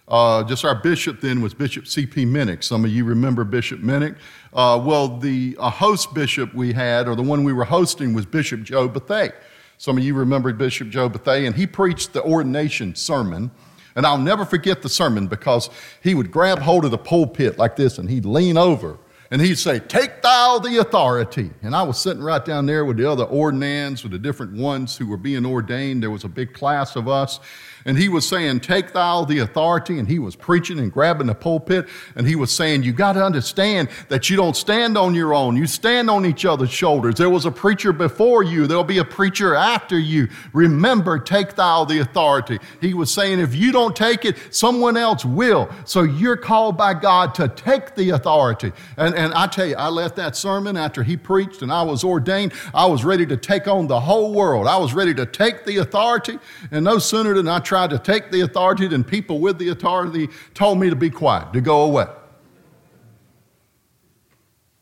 uh, 0.07 0.43
just 0.43 0.63
our 0.63 0.75
bishop 0.75 1.19
then 1.19 1.41
was 1.41 1.53
Bishop 1.53 1.87
C.P. 1.87 2.25
Minnick. 2.25 2.63
Some 2.63 2.85
of 2.85 2.91
you 2.91 3.03
remember 3.05 3.43
Bishop 3.43 3.81
Minnick. 3.81 4.15
Uh, 4.53 4.79
well, 4.83 5.17
the 5.17 5.55
host 5.59 6.13
bishop 6.13 6.53
we 6.53 6.73
had, 6.73 7.07
or 7.07 7.15
the 7.15 7.23
one 7.23 7.43
we 7.43 7.53
were 7.53 7.65
hosting, 7.65 8.13
was 8.13 8.25
Bishop 8.25 8.61
Joe 8.61 8.87
Bethea. 8.87 9.33
Some 9.77 9.97
of 9.97 10.03
you 10.03 10.13
remember 10.13 10.53
Bishop 10.53 10.89
Joe 10.89 11.09
Bethea, 11.09 11.45
and 11.45 11.55
he 11.55 11.67
preached 11.67 12.13
the 12.13 12.23
ordination 12.23 12.95
sermon. 12.95 13.51
And 13.95 14.05
I'll 14.05 14.17
never 14.17 14.43
forget 14.43 14.81
the 14.81 14.89
sermon 14.89 15.27
because 15.27 15.69
he 16.03 16.15
would 16.15 16.29
grab 16.29 16.59
hold 16.59 16.83
of 16.83 16.91
the 16.91 16.97
pulpit 16.97 17.57
like 17.57 17.77
this 17.77 17.97
and 17.97 18.09
he'd 18.09 18.25
lean 18.25 18.57
over 18.57 18.97
and 19.31 19.41
he'd 19.41 19.57
say, 19.57 19.79
Take 19.79 20.21
thou 20.21 20.59
the 20.59 20.77
authority. 20.77 21.49
And 21.61 21.75
I 21.75 21.83
was 21.83 21.99
sitting 21.99 22.21
right 22.21 22.43
down 22.43 22.65
there 22.65 22.85
with 22.85 22.97
the 22.97 23.09
other 23.09 23.23
ordinands, 23.23 24.03
with 24.03 24.11
the 24.11 24.19
different 24.19 24.53
ones 24.53 24.97
who 24.97 25.07
were 25.07 25.17
being 25.17 25.45
ordained. 25.45 26.03
There 26.03 26.11
was 26.11 26.23
a 26.25 26.29
big 26.29 26.53
class 26.53 26.95
of 26.95 27.07
us 27.07 27.39
and 27.85 27.99
he 27.99 28.09
was 28.09 28.27
saying, 28.27 28.61
Take 28.61 28.93
thou 28.93 29.25
the 29.25 29.39
authority. 29.39 29.99
And 29.99 30.07
he 30.07 30.17
was 30.17 30.35
preaching 30.35 30.79
and 30.79 30.91
grabbing 30.91 31.27
the 31.27 31.35
pulpit. 31.35 31.87
And 32.15 32.27
he 32.27 32.35
was 32.35 32.51
saying, 32.51 32.81
You 32.81 32.91
got 32.91 33.13
to 33.13 33.23
understand 33.23 33.89
that 34.09 34.27
you 34.27 34.35
don't 34.35 34.55
stand 34.55 34.97
on 34.97 35.13
your 35.13 35.35
own. 35.35 35.55
You 35.55 35.67
stand 35.67 36.09
on 36.09 36.25
each 36.25 36.45
other's 36.45 36.71
shoulders. 36.71 37.15
There 37.15 37.29
was 37.29 37.45
a 37.45 37.51
preacher 37.51 37.93
before 37.93 38.41
you, 38.41 38.65
there'll 38.65 38.83
be 38.83 38.97
a 38.97 39.05
preacher 39.05 39.53
after 39.53 39.99
you. 39.99 40.27
Remember, 40.51 41.19
take 41.19 41.55
thou 41.55 41.85
the 41.85 41.99
authority. 41.99 42.59
He 42.81 42.95
was 42.95 43.13
saying, 43.13 43.39
If 43.39 43.53
you 43.53 43.71
don't 43.71 43.95
take 43.95 44.25
it, 44.25 44.35
someone 44.49 44.97
else 44.97 45.23
will. 45.23 45.69
So 45.85 46.01
you're 46.01 46.37
called 46.37 46.77
by 46.77 46.95
God 46.95 47.35
to 47.35 47.47
take 47.47 47.93
the 47.93 48.09
authority. 48.09 48.73
And, 48.97 49.13
And, 49.13 49.33
I 49.35 49.45
tell 49.47 49.67
you, 49.67 49.75
I 49.75 49.89
left 49.89 50.15
that 50.15 50.35
sermon 50.35 50.75
after 50.75 51.03
he 51.03 51.17
preached 51.17 51.61
and 51.61 51.71
I 51.71 51.83
was 51.83 52.03
ordained. 52.03 52.53
I 52.73 52.85
was 52.85 53.03
ready 53.03 53.25
to 53.27 53.37
take 53.37 53.67
on 53.67 53.85
the 53.87 53.99
whole 53.99 54.33
world. 54.33 54.65
I 54.65 54.77
was 54.77 54.93
ready 54.93 55.13
to 55.13 55.25
take 55.25 55.65
the 55.65 55.77
authority. 55.77 56.39
And 56.71 56.85
no 56.85 56.97
sooner 56.97 57.33
than 57.35 57.47
I 57.47 57.59
tried 57.59 57.74
to 57.87 57.99
take 57.99 58.31
the 58.31 58.41
authority 58.41 58.87
than 58.87 59.03
people 59.03 59.39
with 59.39 59.57
the 59.57 59.69
authority 59.69 60.29
told 60.53 60.79
me 60.79 60.89
to 60.89 60.95
be 60.95 61.09
quiet, 61.09 61.53
to 61.53 61.61
go 61.61 61.83
away. 61.83 62.07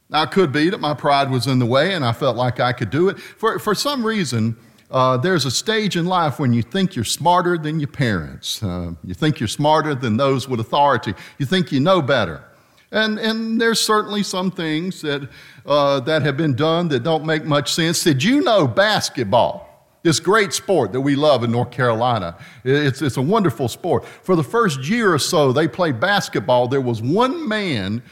Now, 0.09 0.23
it 0.23 0.31
could 0.31 0.51
be 0.51 0.69
that 0.69 0.79
my 0.79 0.93
pride 0.93 1.31
was 1.31 1.47
in 1.47 1.57
the 1.57 1.65
way 1.65 1.93
and 1.93 2.05
I 2.05 2.13
felt 2.13 2.37
like 2.37 2.59
I 2.59 2.71
could 2.71 2.91
do 2.91 3.09
it. 3.09 3.19
For, 3.19 3.57
for 3.57 3.73
some 3.73 4.05
reason, 4.05 4.55
uh, 4.91 5.17
there's 5.17 5.45
a 5.45 5.51
stage 5.51 5.97
in 5.97 6.05
life 6.05 6.39
when 6.39 6.53
you 6.53 6.61
think 6.61 6.95
you're 6.95 7.03
smarter 7.03 7.57
than 7.57 7.79
your 7.79 7.87
parents. 7.87 8.61
Uh, 8.61 8.91
you 9.03 9.15
think 9.15 9.39
you're 9.39 9.47
smarter 9.47 9.95
than 9.95 10.17
those 10.17 10.47
with 10.47 10.59
authority. 10.59 11.15
You 11.39 11.47
think 11.47 11.71
you 11.71 11.79
know 11.79 11.99
better. 11.99 12.43
And, 12.91 13.17
and 13.17 13.59
there's 13.59 13.79
certainly 13.79 14.21
some 14.21 14.51
things 14.51 15.01
that, 15.01 15.27
uh, 15.65 15.99
that 16.01 16.21
have 16.21 16.37
been 16.37 16.53
done 16.53 16.89
that 16.89 17.01
don't 17.01 17.25
make 17.25 17.43
much 17.43 17.73
sense. 17.73 18.03
Did 18.03 18.23
you 18.23 18.41
know 18.41 18.67
basketball? 18.67 19.62
This 20.03 20.19
great 20.19 20.53
sport 20.53 20.91
that 20.91 21.01
we 21.01 21.15
love 21.15 21.43
in 21.43 21.51
North 21.51 21.71
Carolina. 21.71 22.37
It's, 22.63 23.01
it's 23.01 23.17
a 23.17 23.21
wonderful 23.21 23.69
sport. 23.69 24.05
For 24.05 24.35
the 24.35 24.43
first 24.43 24.87
year 24.87 25.13
or 25.13 25.19
so 25.19 25.51
they 25.53 25.67
played 25.67 25.99
basketball, 25.99 26.67
there 26.67 26.81
was 26.81 27.01
one 27.01 27.47
man 27.47 28.03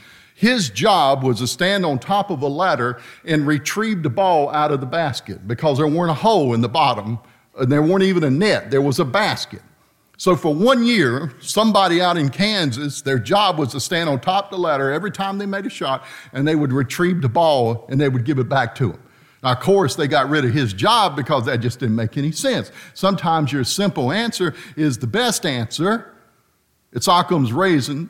his 0.42 0.72
job 0.72 1.22
was 1.22 1.38
to 1.38 1.46
stand 1.46 1.86
on 1.86 2.00
top 2.00 2.32
of 2.32 2.42
a 2.42 2.48
ladder 2.48 3.00
and 3.26 3.46
retrieve 3.46 4.02
the 4.02 4.10
ball 4.10 4.50
out 4.50 4.72
of 4.72 4.80
the 4.80 4.88
basket 4.88 5.48
because 5.48 5.78
there 5.78 5.86
weren't 5.86 6.10
a 6.10 6.16
hole 6.16 6.56
in 6.56 6.62
the 6.62 6.68
bottom 6.68 7.20
and 7.60 7.72
there 7.72 7.84
weren't 7.84 8.02
even 8.02 8.24
a 8.24 8.30
net, 8.32 8.72
there 8.72 8.82
was 8.82 8.98
a 8.98 9.06
basket. 9.06 9.62
So 10.18 10.36
for 10.36 10.52
one 10.52 10.84
year, 10.84 11.32
somebody 11.42 12.02
out 12.02 12.18
in 12.18 12.30
Kansas, 12.30 13.02
their 13.04 13.20
job 13.20 13.60
was 13.60 13.72
to 13.74 13.80
stand 13.80 14.10
on 14.10 14.20
top 14.20 14.46
of 14.46 14.52
the 14.52 14.58
ladder 14.58 14.92
every 14.92 15.12
time 15.12 15.38
they 15.38 15.46
made 15.46 15.68
a 15.68 15.70
shot 15.70 16.06
and 16.34 16.48
they 16.48 16.56
would 16.56 16.74
retrieve 16.74 17.22
the 17.22 17.30
ball 17.30 17.86
and 17.90 18.02
they 18.02 18.10
would 18.10 18.26
give 18.26 18.40
it 18.40 18.50
back 18.50 18.74
to 18.76 18.94
him. 18.94 19.04
Now, 19.44 19.54
of 19.54 19.60
course, 19.60 19.96
they 19.96 20.08
got 20.08 20.30
rid 20.30 20.46
of 20.46 20.54
his 20.54 20.74
job 20.74 21.16
because 21.16 21.46
that 21.46 21.62
just 21.62 21.80
didn't 21.80 21.96
make 21.96 22.18
any 22.18 22.32
sense. 22.32 22.72
Sometimes 22.94 23.52
your 23.52 23.64
simple 23.64 24.12
answer 24.12 24.54
is 24.76 25.00
the 25.00 25.08
best 25.08 25.46
answer, 25.46 26.12
it's 26.94 27.08
Occam's 27.08 27.54
raisin, 27.54 28.10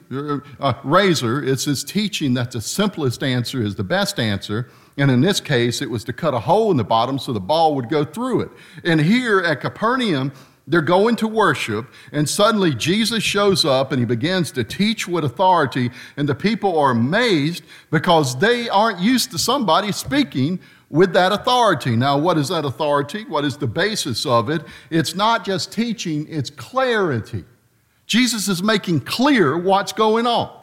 uh, 0.59 0.73
razor. 0.83 1.43
It's 1.43 1.65
his 1.65 1.83
teaching 1.83 2.33
that 2.33 2.51
the 2.51 2.61
simplest 2.61 3.21
answer 3.21 3.61
is 3.61 3.75
the 3.75 3.83
best 3.83 4.19
answer. 4.19 4.69
And 4.97 5.11
in 5.11 5.21
this 5.21 5.39
case, 5.39 5.83
it 5.83 5.89
was 5.89 6.03
to 6.05 6.13
cut 6.13 6.33
a 6.33 6.39
hole 6.39 6.71
in 6.71 6.77
the 6.77 6.83
bottom 6.83 7.19
so 7.19 7.31
the 7.31 7.39
ball 7.39 7.75
would 7.75 7.89
go 7.89 8.03
through 8.03 8.41
it. 8.41 8.49
And 8.83 8.99
here 8.99 9.39
at 9.39 9.61
Capernaum, 9.61 10.31
they're 10.67 10.81
going 10.81 11.15
to 11.17 11.27
worship, 11.27 11.87
and 12.11 12.29
suddenly 12.29 12.73
Jesus 12.73 13.23
shows 13.23 13.65
up 13.65 13.91
and 13.91 13.99
he 13.99 14.05
begins 14.05 14.51
to 14.51 14.63
teach 14.63 15.07
with 15.07 15.25
authority, 15.25 15.89
and 16.15 16.29
the 16.29 16.35
people 16.35 16.77
are 16.77 16.91
amazed 16.91 17.63
because 17.89 18.37
they 18.39 18.69
aren't 18.69 18.99
used 18.99 19.31
to 19.31 19.37
somebody 19.37 19.91
speaking 19.91 20.59
with 20.91 21.13
that 21.13 21.31
authority. 21.31 21.95
Now, 21.95 22.17
what 22.17 22.37
is 22.37 22.49
that 22.49 22.65
authority? 22.65 23.23
What 23.23 23.45
is 23.45 23.57
the 23.57 23.65
basis 23.65 24.25
of 24.25 24.49
it? 24.49 24.61
It's 24.89 25.15
not 25.15 25.45
just 25.45 25.71
teaching, 25.71 26.27
it's 26.29 26.49
clarity. 26.49 27.45
Jesus 28.05 28.49
is 28.49 28.61
making 28.61 28.99
clear 29.01 29.57
what's 29.57 29.93
going 29.93 30.27
on. 30.27 30.53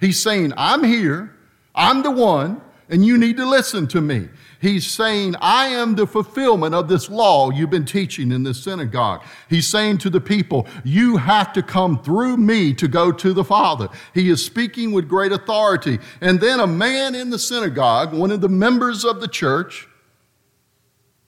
He's 0.00 0.20
saying, 0.20 0.52
I'm 0.56 0.84
here, 0.84 1.34
I'm 1.74 2.02
the 2.02 2.10
one, 2.10 2.60
and 2.88 3.04
you 3.04 3.18
need 3.18 3.36
to 3.36 3.46
listen 3.46 3.88
to 3.88 4.00
me. 4.00 4.28
He's 4.64 4.86
saying, 4.86 5.34
I 5.42 5.66
am 5.66 5.94
the 5.94 6.06
fulfillment 6.06 6.74
of 6.74 6.88
this 6.88 7.10
law 7.10 7.50
you've 7.50 7.68
been 7.68 7.84
teaching 7.84 8.32
in 8.32 8.44
this 8.44 8.64
synagogue. 8.64 9.22
He's 9.50 9.68
saying 9.68 9.98
to 9.98 10.08
the 10.08 10.22
people, 10.22 10.66
You 10.84 11.18
have 11.18 11.52
to 11.52 11.62
come 11.62 12.02
through 12.02 12.38
me 12.38 12.72
to 12.72 12.88
go 12.88 13.12
to 13.12 13.34
the 13.34 13.44
Father. 13.44 13.90
He 14.14 14.30
is 14.30 14.42
speaking 14.42 14.92
with 14.92 15.06
great 15.06 15.32
authority. 15.32 15.98
And 16.22 16.40
then 16.40 16.60
a 16.60 16.66
man 16.66 17.14
in 17.14 17.28
the 17.28 17.38
synagogue, 17.38 18.14
one 18.14 18.30
of 18.30 18.40
the 18.40 18.48
members 18.48 19.04
of 19.04 19.20
the 19.20 19.28
church, 19.28 19.86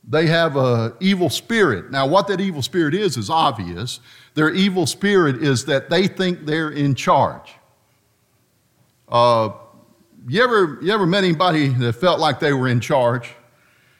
they 0.02 0.28
have 0.28 0.56
an 0.56 0.94
evil 1.00 1.28
spirit. 1.28 1.90
Now, 1.90 2.06
what 2.06 2.28
that 2.28 2.40
evil 2.40 2.62
spirit 2.62 2.94
is, 2.94 3.18
is 3.18 3.28
obvious. 3.28 4.00
Their 4.32 4.48
evil 4.48 4.86
spirit 4.86 5.42
is 5.42 5.66
that 5.66 5.90
they 5.90 6.06
think 6.06 6.46
they're 6.46 6.70
in 6.70 6.94
charge. 6.94 7.52
Uh, 9.10 9.50
you, 10.28 10.42
ever, 10.42 10.78
you 10.82 10.92
ever 10.92 11.06
met 11.06 11.24
anybody 11.24 11.68
that 11.68 11.94
felt 11.94 12.18
like 12.18 12.40
they 12.40 12.52
were 12.52 12.68
in 12.68 12.80
charge? 12.80 13.30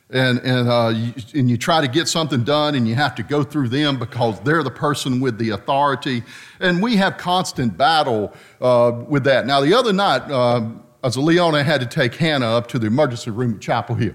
And, 0.09 0.39
and, 0.41 0.69
uh, 0.69 0.93
you, 0.95 1.13
and 1.35 1.51
you 1.51 1.57
try 1.57 1.81
to 1.81 1.89
get 1.89 2.07
something 2.07 2.45
done 2.45 2.77
and 2.77 2.87
you 2.87 2.95
have 2.95 3.17
to 3.17 3.25
go 3.25 3.43
through 3.43 3.69
them 3.71 3.99
because 3.99 4.39
they're 4.41 4.63
the 4.63 4.71
person 4.71 5.21
with 5.21 5.37
the 5.37 5.51
authority. 5.51 6.23
And 6.61 6.81
we 6.81 6.97
have 6.97 7.17
constant 7.17 7.77
battle 7.77 8.33
uh, 8.61 8.93
with 9.09 9.25
that. 9.25 9.47
Now, 9.47 9.61
the 9.61 9.75
other 9.75 9.93
night, 9.93 10.23
uh, 10.31 10.69
as 11.03 11.17
a 11.17 11.21
Leona 11.21 11.63
had 11.65 11.81
to 11.81 11.87
take 11.87 12.15
Hannah 12.15 12.47
up 12.47 12.69
to 12.69 12.79
the 12.79 12.87
emergency 12.87 13.31
room 13.31 13.55
at 13.55 13.61
Chapel 13.61 13.97
Hill. 13.97 14.15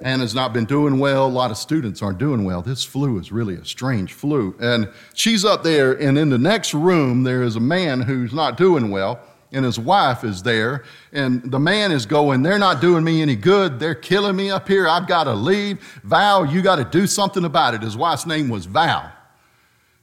Anna's 0.00 0.34
not 0.34 0.52
been 0.52 0.64
doing 0.64 1.00
well. 1.00 1.26
A 1.26 1.28
lot 1.28 1.50
of 1.50 1.56
students 1.56 2.02
aren't 2.02 2.18
doing 2.18 2.44
well. 2.44 2.62
This 2.62 2.84
flu 2.84 3.18
is 3.18 3.32
really 3.32 3.54
a 3.54 3.64
strange 3.64 4.12
flu. 4.12 4.54
And 4.60 4.88
she's 5.12 5.44
up 5.44 5.64
there, 5.64 5.92
and 5.92 6.16
in 6.16 6.30
the 6.30 6.38
next 6.38 6.72
room, 6.72 7.24
there 7.24 7.42
is 7.42 7.56
a 7.56 7.60
man 7.60 8.02
who's 8.02 8.32
not 8.32 8.56
doing 8.56 8.90
well, 8.90 9.18
and 9.52 9.64
his 9.64 9.78
wife 9.78 10.24
is 10.24 10.42
there. 10.42 10.84
And 11.12 11.50
the 11.50 11.58
man 11.58 11.92
is 11.92 12.06
going, 12.06 12.42
They're 12.42 12.58
not 12.58 12.80
doing 12.80 13.04
me 13.04 13.22
any 13.22 13.36
good. 13.36 13.78
They're 13.78 13.94
killing 13.94 14.36
me 14.36 14.50
up 14.50 14.68
here. 14.68 14.88
I've 14.88 15.06
got 15.06 15.24
to 15.24 15.34
leave. 15.34 15.80
Val, 16.04 16.46
you 16.46 16.62
got 16.62 16.76
to 16.76 16.84
do 16.84 17.06
something 17.06 17.44
about 17.44 17.74
it. 17.74 17.82
His 17.82 17.96
wife's 17.96 18.26
name 18.26 18.48
was 18.48 18.66
Val. 18.66 19.12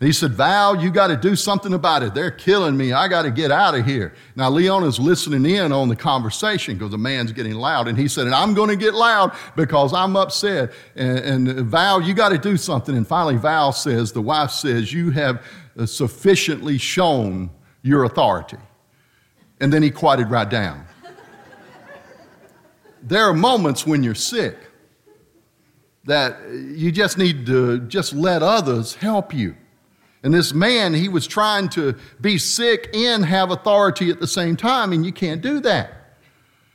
He 0.01 0.11
said, 0.11 0.33
Val, 0.33 0.81
you 0.81 0.91
got 0.91 1.07
to 1.07 1.15
do 1.15 1.37
something 1.37 1.73
about 1.73 2.03
it. 2.03 2.13
They're 2.13 2.29
killing 2.29 2.75
me. 2.75 2.91
I 2.91 3.07
got 3.07 3.21
to 3.21 3.31
get 3.31 3.49
out 3.49 3.75
of 3.75 3.85
here. 3.85 4.13
Now, 4.35 4.49
Leon 4.49 4.83
is 4.83 4.99
listening 4.99 5.49
in 5.49 5.71
on 5.71 5.87
the 5.87 5.95
conversation 5.95 6.75
because 6.75 6.91
the 6.91 6.97
man's 6.97 7.31
getting 7.31 7.55
loud. 7.55 7.87
And 7.87 7.97
he 7.97 8.09
said, 8.09 8.25
and 8.25 8.35
I'm 8.35 8.53
going 8.53 8.69
to 8.69 8.75
get 8.75 8.93
loud 8.93 9.33
because 9.55 9.93
I'm 9.93 10.17
upset. 10.17 10.73
And, 10.97 11.47
and 11.49 11.67
Val, 11.67 12.01
you 12.01 12.13
got 12.13 12.29
to 12.29 12.37
do 12.37 12.57
something. 12.57 12.95
And 12.95 13.07
finally, 13.07 13.37
Val 13.37 13.71
says, 13.71 14.11
the 14.11 14.21
wife 14.21 14.51
says, 14.51 14.91
You 14.91 15.11
have 15.11 15.41
uh, 15.79 15.85
sufficiently 15.85 16.77
shown 16.77 17.49
your 17.81 18.03
authority. 18.03 18.57
And 19.59 19.71
then 19.71 19.81
he 19.81 19.91
quieted 19.91 20.29
right 20.29 20.49
down. 20.49 20.85
there 23.01 23.23
are 23.23 23.33
moments 23.33 23.85
when 23.85 24.03
you're 24.03 24.15
sick 24.15 24.57
that 26.05 26.37
you 26.49 26.91
just 26.91 27.17
need 27.17 27.45
to 27.45 27.79
just 27.81 28.13
let 28.13 28.43
others 28.43 28.95
help 28.95 29.33
you. 29.33 29.55
And 30.23 30.33
this 30.33 30.53
man, 30.53 30.93
he 30.93 31.07
was 31.07 31.27
trying 31.27 31.69
to 31.69 31.95
be 32.19 32.37
sick 32.37 32.89
and 32.95 33.25
have 33.25 33.51
authority 33.51 34.09
at 34.09 34.19
the 34.19 34.27
same 34.27 34.55
time, 34.55 34.91
and 34.91 35.05
you 35.05 35.11
can't 35.11 35.41
do 35.41 35.59
that. 35.61 36.17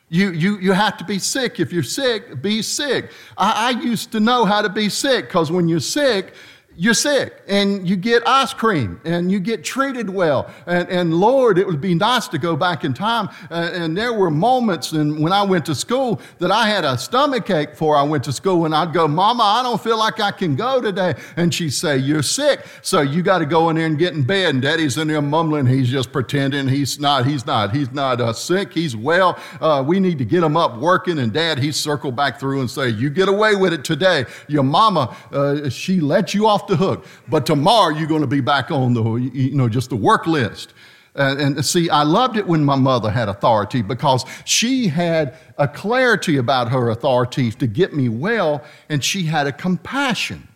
You, 0.08 0.32
you, 0.32 0.58
you 0.58 0.72
have 0.72 0.96
to 0.98 1.04
be 1.04 1.20
sick. 1.20 1.60
If 1.60 1.72
you're 1.72 1.84
sick, 1.84 2.42
be 2.42 2.62
sick. 2.62 3.10
I, 3.36 3.68
I 3.68 3.80
used 3.80 4.12
to 4.12 4.20
know 4.20 4.44
how 4.44 4.62
to 4.62 4.68
be 4.68 4.88
sick 4.88 5.26
because 5.26 5.52
when 5.52 5.68
you're 5.68 5.78
sick, 5.78 6.34
you're 6.76 6.94
sick 6.94 7.42
and 7.48 7.86
you 7.88 7.96
get 7.96 8.26
ice 8.26 8.54
cream 8.54 9.00
and 9.04 9.30
you 9.30 9.40
get 9.40 9.64
treated 9.64 10.08
well. 10.08 10.48
And, 10.66 10.88
and 10.88 11.14
Lord, 11.14 11.58
it 11.58 11.66
would 11.66 11.80
be 11.80 11.94
nice 11.94 12.28
to 12.28 12.38
go 12.38 12.56
back 12.56 12.84
in 12.84 12.94
time. 12.94 13.28
Uh, 13.50 13.70
and 13.72 13.96
there 13.96 14.12
were 14.12 14.30
moments 14.30 14.92
in, 14.92 15.20
when 15.20 15.32
I 15.32 15.42
went 15.42 15.66
to 15.66 15.74
school 15.74 16.20
that 16.38 16.50
I 16.50 16.68
had 16.68 16.84
a 16.84 16.96
stomach 16.96 17.50
ache 17.50 17.72
before 17.72 17.96
I 17.96 18.02
went 18.04 18.24
to 18.24 18.32
school. 18.32 18.66
And 18.66 18.74
I'd 18.74 18.92
go, 18.92 19.08
Mama, 19.08 19.42
I 19.42 19.62
don't 19.62 19.82
feel 19.82 19.98
like 19.98 20.20
I 20.20 20.30
can 20.30 20.54
go 20.54 20.80
today. 20.80 21.14
And 21.36 21.52
she'd 21.52 21.72
say, 21.72 21.98
You're 21.98 22.22
sick. 22.22 22.64
So 22.82 23.00
you 23.00 23.22
got 23.22 23.38
to 23.38 23.46
go 23.46 23.68
in 23.70 23.76
there 23.76 23.86
and 23.86 23.98
get 23.98 24.14
in 24.14 24.22
bed. 24.22 24.54
And 24.54 24.62
Daddy's 24.62 24.96
in 24.96 25.08
there 25.08 25.20
mumbling. 25.20 25.66
He's 25.66 25.90
just 25.90 26.12
pretending. 26.12 26.68
He's 26.68 27.00
not. 27.00 27.26
He's 27.26 27.44
not. 27.44 27.74
He's 27.74 27.90
not 27.90 28.20
uh, 28.20 28.32
sick. 28.32 28.72
He's 28.72 28.94
well. 28.94 29.38
Uh, 29.60 29.84
we 29.86 29.98
need 29.98 30.18
to 30.18 30.24
get 30.24 30.42
him 30.42 30.56
up 30.56 30.78
working. 30.78 31.18
And 31.18 31.32
Dad, 31.32 31.58
he 31.58 31.72
circled 31.72 32.14
back 32.14 32.38
through 32.38 32.60
and 32.60 32.70
say, 32.70 32.88
You 32.88 33.10
get 33.10 33.28
away 33.28 33.56
with 33.56 33.72
it 33.72 33.84
today. 33.84 34.24
Your 34.46 34.62
mama, 34.62 35.16
uh, 35.32 35.68
she 35.68 36.00
let 36.00 36.32
you 36.32 36.46
off 36.46 36.59
the 36.66 36.76
hook. 36.76 37.06
But 37.28 37.46
tomorrow 37.46 37.94
you're 37.94 38.08
going 38.08 38.20
to 38.22 38.26
be 38.26 38.40
back 38.40 38.70
on 38.70 38.94
the, 38.94 39.02
you 39.02 39.54
know, 39.54 39.68
just 39.68 39.90
the 39.90 39.96
work 39.96 40.26
list. 40.26 40.74
And, 41.14 41.40
and, 41.40 41.64
see, 41.64 41.90
I 41.90 42.04
loved 42.04 42.36
it 42.36 42.46
when 42.46 42.64
my 42.64 42.76
mother 42.76 43.10
had 43.10 43.28
authority 43.28 43.82
because 43.82 44.24
she 44.44 44.86
had 44.86 45.36
a 45.58 45.66
clarity 45.66 46.36
about 46.36 46.70
her 46.70 46.90
authority 46.90 47.50
to 47.50 47.66
get 47.66 47.92
me 47.92 48.08
well, 48.08 48.62
and 48.88 49.02
she 49.02 49.24
had 49.24 49.48
a 49.48 49.52
compassion 49.52 50.46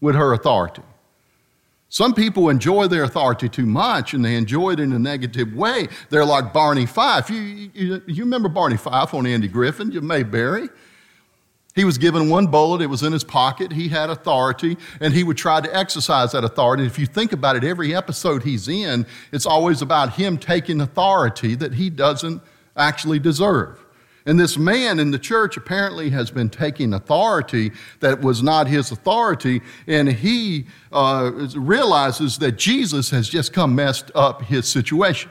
with 0.00 0.14
her 0.14 0.34
authority. 0.34 0.82
Some 1.88 2.14
people 2.14 2.48
enjoy 2.48 2.88
their 2.88 3.04
authority 3.04 3.50
too 3.50 3.66
much 3.66 4.14
and 4.14 4.24
they 4.24 4.36
enjoy 4.36 4.70
it 4.70 4.80
in 4.80 4.92
a 4.94 4.98
negative 4.98 5.54
way. 5.54 5.88
They're 6.08 6.24
like 6.24 6.50
Barney 6.50 6.86
Fife. 6.86 7.28
You, 7.28 7.40
you, 7.40 8.02
you 8.06 8.24
remember 8.24 8.48
Barney 8.48 8.78
Fife 8.78 9.12
on 9.12 9.26
Andy 9.26 9.46
Griffith, 9.46 9.92
you 9.92 10.00
Mayberry? 10.00 10.70
He 11.74 11.84
was 11.84 11.96
given 11.96 12.28
one 12.28 12.48
bullet, 12.48 12.82
it 12.82 12.86
was 12.86 13.02
in 13.02 13.12
his 13.12 13.24
pocket, 13.24 13.72
he 13.72 13.88
had 13.88 14.10
authority, 14.10 14.76
and 15.00 15.14
he 15.14 15.24
would 15.24 15.38
try 15.38 15.60
to 15.60 15.74
exercise 15.76 16.32
that 16.32 16.44
authority. 16.44 16.84
If 16.84 16.98
you 16.98 17.06
think 17.06 17.32
about 17.32 17.56
it, 17.56 17.64
every 17.64 17.94
episode 17.94 18.42
he's 18.42 18.68
in, 18.68 19.06
it's 19.32 19.46
always 19.46 19.80
about 19.80 20.14
him 20.14 20.36
taking 20.36 20.82
authority 20.82 21.54
that 21.54 21.74
he 21.74 21.88
doesn't 21.88 22.42
actually 22.76 23.18
deserve. 23.18 23.82
And 24.26 24.38
this 24.38 24.56
man 24.56 25.00
in 25.00 25.10
the 25.10 25.18
church 25.18 25.56
apparently 25.56 26.10
has 26.10 26.30
been 26.30 26.48
taking 26.48 26.92
authority 26.92 27.72
that 28.00 28.20
was 28.20 28.42
not 28.42 28.68
his 28.68 28.92
authority, 28.92 29.62
and 29.86 30.12
he 30.12 30.66
uh, 30.92 31.30
realizes 31.56 32.38
that 32.38 32.52
Jesus 32.52 33.10
has 33.10 33.28
just 33.28 33.52
come 33.52 33.74
messed 33.74 34.10
up 34.14 34.42
his 34.42 34.68
situation. 34.68 35.30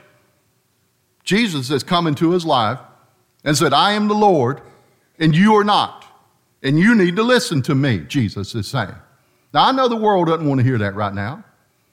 Jesus 1.24 1.69
has 1.69 1.83
come 1.83 2.07
into 2.07 2.31
his 2.31 2.45
life 2.45 2.79
and 3.43 3.55
said, 3.55 3.74
I 3.74 3.93
am 3.93 4.07
the 4.07 4.15
Lord, 4.15 4.62
and 5.19 5.36
you 5.36 5.55
are 5.55 5.63
not. 5.63 6.05
And 6.63 6.77
you 6.77 6.95
need 6.95 7.15
to 7.15 7.23
listen 7.23 7.61
to 7.63 7.75
me, 7.75 7.99
Jesus 7.99 8.53
is 8.55 8.67
saying. 8.67 8.95
Now, 9.53 9.65
I 9.65 9.71
know 9.71 9.87
the 9.87 9.95
world 9.95 10.27
doesn't 10.27 10.47
want 10.47 10.59
to 10.59 10.63
hear 10.63 10.77
that 10.77 10.95
right 10.95 11.13
now. 11.13 11.43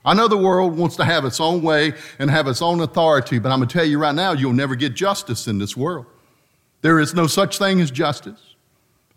I 0.05 0.15
know 0.15 0.29
the 0.29 0.37
world 0.37 0.77
wants 0.77 0.97
to 0.97 1.05
have 1.05 1.25
its 1.25 1.41
own 1.41 1.63
way 1.63 1.93
and 2.19 2.31
have 2.31 2.47
its 2.47 2.63
own 2.63 2.81
authority, 2.81 3.39
but 3.39 3.51
I'm 3.51 3.59
going 3.59 3.69
to 3.69 3.73
tell 3.73 3.85
you 3.85 3.99
right 3.99 4.15
now, 4.15 4.33
you'll 4.33 4.53
never 4.53 4.75
get 4.75 4.95
justice 4.95 5.49
in 5.49 5.59
this 5.59 5.77
world. 5.77 6.07
There 6.83 7.01
is 7.01 7.15
no 7.15 7.27
such 7.27 7.59
thing 7.59 7.81
as 7.81 7.91
justice. 7.91 8.55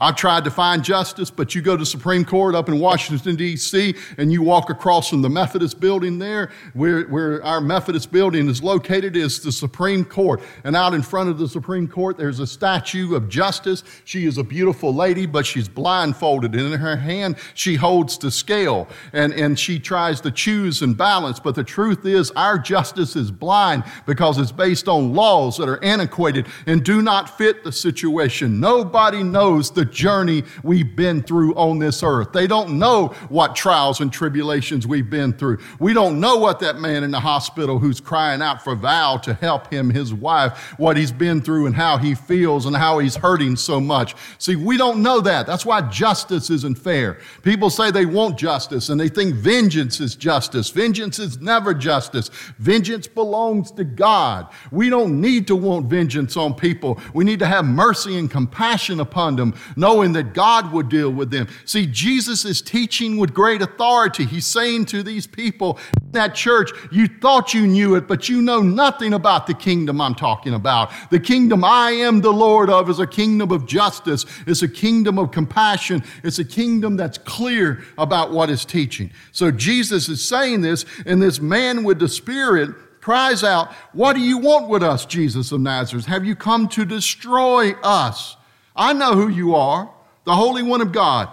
I've 0.01 0.15
tried 0.15 0.45
to 0.45 0.51
find 0.51 0.83
justice, 0.83 1.29
but 1.29 1.53
you 1.53 1.61
go 1.61 1.77
to 1.77 1.85
Supreme 1.85 2.25
Court 2.25 2.55
up 2.55 2.69
in 2.69 2.79
Washington, 2.79 3.35
D.C., 3.35 3.93
and 4.17 4.31
you 4.31 4.41
walk 4.41 4.71
across 4.71 5.07
from 5.07 5.21
the 5.21 5.29
Methodist 5.29 5.79
building 5.79 6.17
there, 6.17 6.49
where, 6.73 7.03
where 7.03 7.43
our 7.45 7.61
Methodist 7.61 8.11
building 8.11 8.49
is 8.49 8.63
located, 8.63 9.15
is 9.15 9.41
the 9.41 9.51
Supreme 9.51 10.03
Court. 10.03 10.41
And 10.63 10.75
out 10.75 10.95
in 10.95 11.03
front 11.03 11.29
of 11.29 11.37
the 11.37 11.47
Supreme 11.47 11.87
Court, 11.87 12.17
there's 12.17 12.39
a 12.39 12.47
statue 12.47 13.13
of 13.13 13.29
justice. 13.29 13.83
She 14.03 14.25
is 14.25 14.39
a 14.39 14.43
beautiful 14.43 14.91
lady, 14.91 15.27
but 15.27 15.45
she's 15.45 15.69
blindfolded. 15.69 16.55
And 16.55 16.73
in 16.73 16.79
her 16.79 16.95
hand, 16.95 17.35
she 17.53 17.75
holds 17.75 18.17
the 18.17 18.31
scale, 18.31 18.87
and, 19.13 19.31
and 19.33 19.59
she 19.59 19.77
tries 19.77 20.19
to 20.21 20.31
choose 20.31 20.81
and 20.81 20.97
balance. 20.97 21.39
But 21.39 21.53
the 21.53 21.63
truth 21.63 22.07
is, 22.07 22.31
our 22.31 22.57
justice 22.57 23.15
is 23.15 23.29
blind 23.29 23.83
because 24.07 24.39
it's 24.39 24.51
based 24.51 24.87
on 24.87 25.13
laws 25.13 25.57
that 25.57 25.69
are 25.69 25.83
antiquated 25.83 26.47
and 26.65 26.83
do 26.83 27.03
not 27.03 27.37
fit 27.37 27.63
the 27.63 27.71
situation. 27.71 28.59
Nobody 28.59 29.21
knows 29.21 29.69
the 29.69 29.90
journey 29.91 30.43
we've 30.63 30.95
been 30.95 31.21
through 31.21 31.53
on 31.55 31.79
this 31.79 32.03
earth. 32.03 32.31
They 32.33 32.47
don't 32.47 32.79
know 32.79 33.07
what 33.29 33.55
trials 33.55 34.01
and 34.01 34.11
tribulations 34.11 34.87
we've 34.87 35.09
been 35.09 35.33
through. 35.33 35.59
We 35.79 35.93
don't 35.93 36.19
know 36.19 36.37
what 36.37 36.59
that 36.59 36.79
man 36.79 37.03
in 37.03 37.11
the 37.11 37.19
hospital 37.19 37.79
who's 37.79 37.99
crying 37.99 38.41
out 38.41 38.63
for 38.63 38.75
Val 38.75 39.19
to 39.19 39.33
help 39.33 39.71
him, 39.71 39.89
his 39.89 40.13
wife, 40.13 40.73
what 40.77 40.97
he's 40.97 41.11
been 41.11 41.41
through 41.41 41.65
and 41.65 41.75
how 41.75 41.97
he 41.97 42.15
feels 42.15 42.65
and 42.65 42.75
how 42.75 42.99
he's 42.99 43.15
hurting 43.15 43.55
so 43.55 43.79
much. 43.79 44.15
See, 44.37 44.55
we 44.55 44.77
don't 44.77 45.01
know 45.01 45.21
that. 45.21 45.47
That's 45.47 45.65
why 45.65 45.81
justice 45.89 46.49
isn't 46.49 46.77
fair. 46.77 47.19
People 47.43 47.69
say 47.69 47.91
they 47.91 48.05
want 48.05 48.37
justice 48.37 48.89
and 48.89 48.99
they 48.99 49.09
think 49.09 49.35
vengeance 49.35 49.99
is 49.99 50.15
justice. 50.15 50.69
Vengeance 50.69 51.19
is 51.19 51.39
never 51.39 51.73
justice. 51.73 52.29
Vengeance 52.59 53.07
belongs 53.07 53.71
to 53.71 53.83
God. 53.83 54.47
We 54.71 54.89
don't 54.89 55.19
need 55.19 55.47
to 55.47 55.55
want 55.55 55.87
vengeance 55.87 56.37
on 56.37 56.53
people. 56.53 56.99
We 57.13 57.23
need 57.23 57.39
to 57.39 57.45
have 57.45 57.65
mercy 57.65 58.17
and 58.17 58.29
compassion 58.29 58.99
upon 58.99 59.35
them, 59.35 59.53
knowing 59.81 60.13
that 60.13 60.35
God 60.35 60.71
would 60.71 60.89
deal 60.89 61.09
with 61.09 61.31
them. 61.31 61.47
See, 61.65 61.87
Jesus 61.87 62.45
is 62.45 62.61
teaching 62.61 63.17
with 63.17 63.33
great 63.33 63.63
authority. 63.63 64.25
He's 64.25 64.45
saying 64.45 64.85
to 64.85 65.01
these 65.01 65.25
people 65.25 65.79
in 66.03 66.11
that 66.11 66.35
church, 66.35 66.69
You 66.91 67.07
thought 67.07 67.55
you 67.55 67.65
knew 67.65 67.95
it, 67.95 68.07
but 68.07 68.29
you 68.29 68.43
know 68.43 68.61
nothing 68.61 69.13
about 69.13 69.47
the 69.47 69.55
kingdom 69.55 69.99
I'm 69.99 70.13
talking 70.13 70.53
about. 70.53 70.91
The 71.09 71.19
kingdom 71.19 71.63
I 71.63 71.89
am 71.91 72.21
the 72.21 72.31
Lord 72.31 72.69
of 72.69 72.91
is 72.91 72.99
a 72.99 73.07
kingdom 73.07 73.51
of 73.51 73.65
justice, 73.65 74.25
it's 74.45 74.61
a 74.61 74.67
kingdom 74.67 75.17
of 75.17 75.31
compassion, 75.31 76.03
it's 76.23 76.37
a 76.37 76.45
kingdom 76.45 76.95
that's 76.95 77.17
clear 77.17 77.83
about 77.97 78.31
what 78.31 78.51
it's 78.51 78.65
teaching. 78.65 79.11
So 79.31 79.49
Jesus 79.49 80.07
is 80.09 80.23
saying 80.23 80.61
this, 80.61 80.85
and 81.07 81.19
this 81.19 81.41
man 81.41 81.83
with 81.83 81.97
the 81.97 82.07
Spirit 82.07 82.75
cries 83.01 83.43
out, 83.43 83.73
What 83.93 84.13
do 84.13 84.19
you 84.19 84.37
want 84.37 84.69
with 84.69 84.83
us, 84.83 85.07
Jesus 85.07 85.51
of 85.51 85.61
Nazareth? 85.61 86.05
Have 86.05 86.23
you 86.23 86.35
come 86.35 86.67
to 86.69 86.85
destroy 86.85 87.71
us? 87.81 88.37
I 88.75 88.93
know 88.93 89.13
who 89.13 89.27
you 89.27 89.55
are, 89.55 89.91
the 90.23 90.35
Holy 90.35 90.63
One 90.63 90.81
of 90.81 90.91
God. 90.91 91.29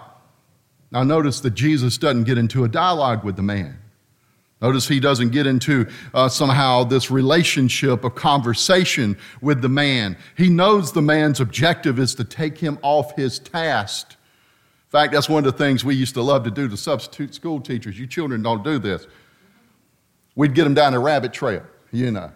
Now, 0.91 1.03
notice 1.03 1.39
that 1.41 1.51
Jesus 1.51 1.97
doesn't 1.97 2.23
get 2.23 2.37
into 2.37 2.63
a 2.63 2.67
dialogue 2.67 3.23
with 3.23 3.35
the 3.35 3.43
man. 3.43 3.79
Notice 4.61 4.87
he 4.87 4.99
doesn't 4.99 5.29
get 5.29 5.47
into 5.47 5.87
uh, 6.13 6.27
somehow 6.27 6.83
this 6.83 7.09
relationship 7.09 8.03
of 8.03 8.15
conversation 8.15 9.17
with 9.41 9.61
the 9.61 9.69
man. 9.69 10.17
He 10.35 10.49
knows 10.49 10.91
the 10.91 11.01
man's 11.01 11.39
objective 11.39 11.97
is 11.97 12.13
to 12.15 12.25
take 12.25 12.57
him 12.57 12.77
off 12.81 13.15
his 13.15 13.39
task. 13.39 14.11
In 14.11 14.91
fact, 14.91 15.13
that's 15.13 15.29
one 15.29 15.45
of 15.45 15.51
the 15.51 15.57
things 15.57 15.85
we 15.85 15.95
used 15.95 16.15
to 16.15 16.21
love 16.21 16.43
to 16.43 16.51
do 16.51 16.67
to 16.67 16.75
substitute 16.75 17.33
school 17.33 17.61
teachers. 17.61 17.97
You 17.97 18.07
children 18.07 18.41
don't 18.41 18.63
do 18.63 18.79
this. 18.79 19.07
We'd 20.35 20.55
get 20.55 20.65
them 20.65 20.73
down 20.73 20.93
a 20.93 20.99
rabbit 20.99 21.31
trail, 21.31 21.63
you 21.91 22.11
know. 22.11 22.31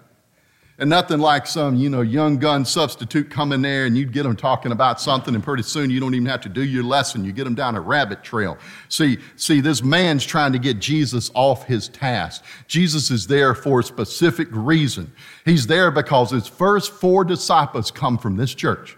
And 0.79 0.89
nothing 0.89 1.19
like 1.19 1.45
some, 1.45 1.75
you 1.75 1.87
know, 1.87 2.01
young 2.01 2.37
gun 2.37 2.65
substitute 2.65 3.29
come 3.29 3.51
in 3.51 3.61
there 3.61 3.85
and 3.85 3.95
you'd 3.95 4.11
get 4.11 4.23
them 4.23 4.35
talking 4.35 4.71
about 4.71 4.99
something, 4.99 5.35
and 5.35 5.43
pretty 5.43 5.61
soon 5.61 5.91
you 5.91 5.99
don't 5.99 6.15
even 6.15 6.25
have 6.25 6.41
to 6.41 6.49
do 6.49 6.63
your 6.63 6.83
lesson. 6.83 7.23
You 7.23 7.31
get 7.31 7.43
them 7.43 7.53
down 7.53 7.75
a 7.75 7.79
rabbit 7.79 8.23
trail. 8.23 8.57
See, 8.89 9.19
see, 9.35 9.61
this 9.61 9.83
man's 9.83 10.25
trying 10.25 10.51
to 10.53 10.59
get 10.59 10.79
Jesus 10.79 11.29
off 11.35 11.65
his 11.65 11.89
task. 11.89 12.43
Jesus 12.67 13.11
is 13.11 13.27
there 13.27 13.53
for 13.53 13.81
a 13.81 13.83
specific 13.83 14.47
reason. 14.51 15.13
He's 15.45 15.67
there 15.67 15.91
because 15.91 16.31
his 16.31 16.47
first 16.47 16.91
four 16.93 17.23
disciples 17.23 17.91
come 17.91 18.17
from 18.17 18.35
this 18.35 18.55
church. 18.55 18.97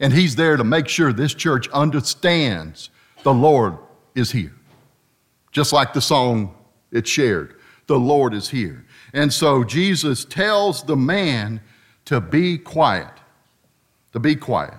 And 0.00 0.12
he's 0.12 0.36
there 0.36 0.58
to 0.58 0.64
make 0.64 0.86
sure 0.86 1.12
this 1.12 1.32
church 1.32 1.68
understands 1.70 2.90
the 3.22 3.32
Lord 3.34 3.78
is 4.14 4.30
here. 4.30 4.54
Just 5.50 5.72
like 5.72 5.94
the 5.94 6.00
song 6.00 6.54
it 6.92 7.06
shared, 7.06 7.56
the 7.86 7.98
Lord 7.98 8.34
is 8.34 8.48
here. 8.48 8.84
And 9.12 9.32
so 9.32 9.64
Jesus 9.64 10.24
tells 10.24 10.82
the 10.82 10.96
man 10.96 11.60
to 12.06 12.20
be 12.20 12.58
quiet, 12.58 13.12
to 14.12 14.18
be 14.18 14.36
quiet. 14.36 14.74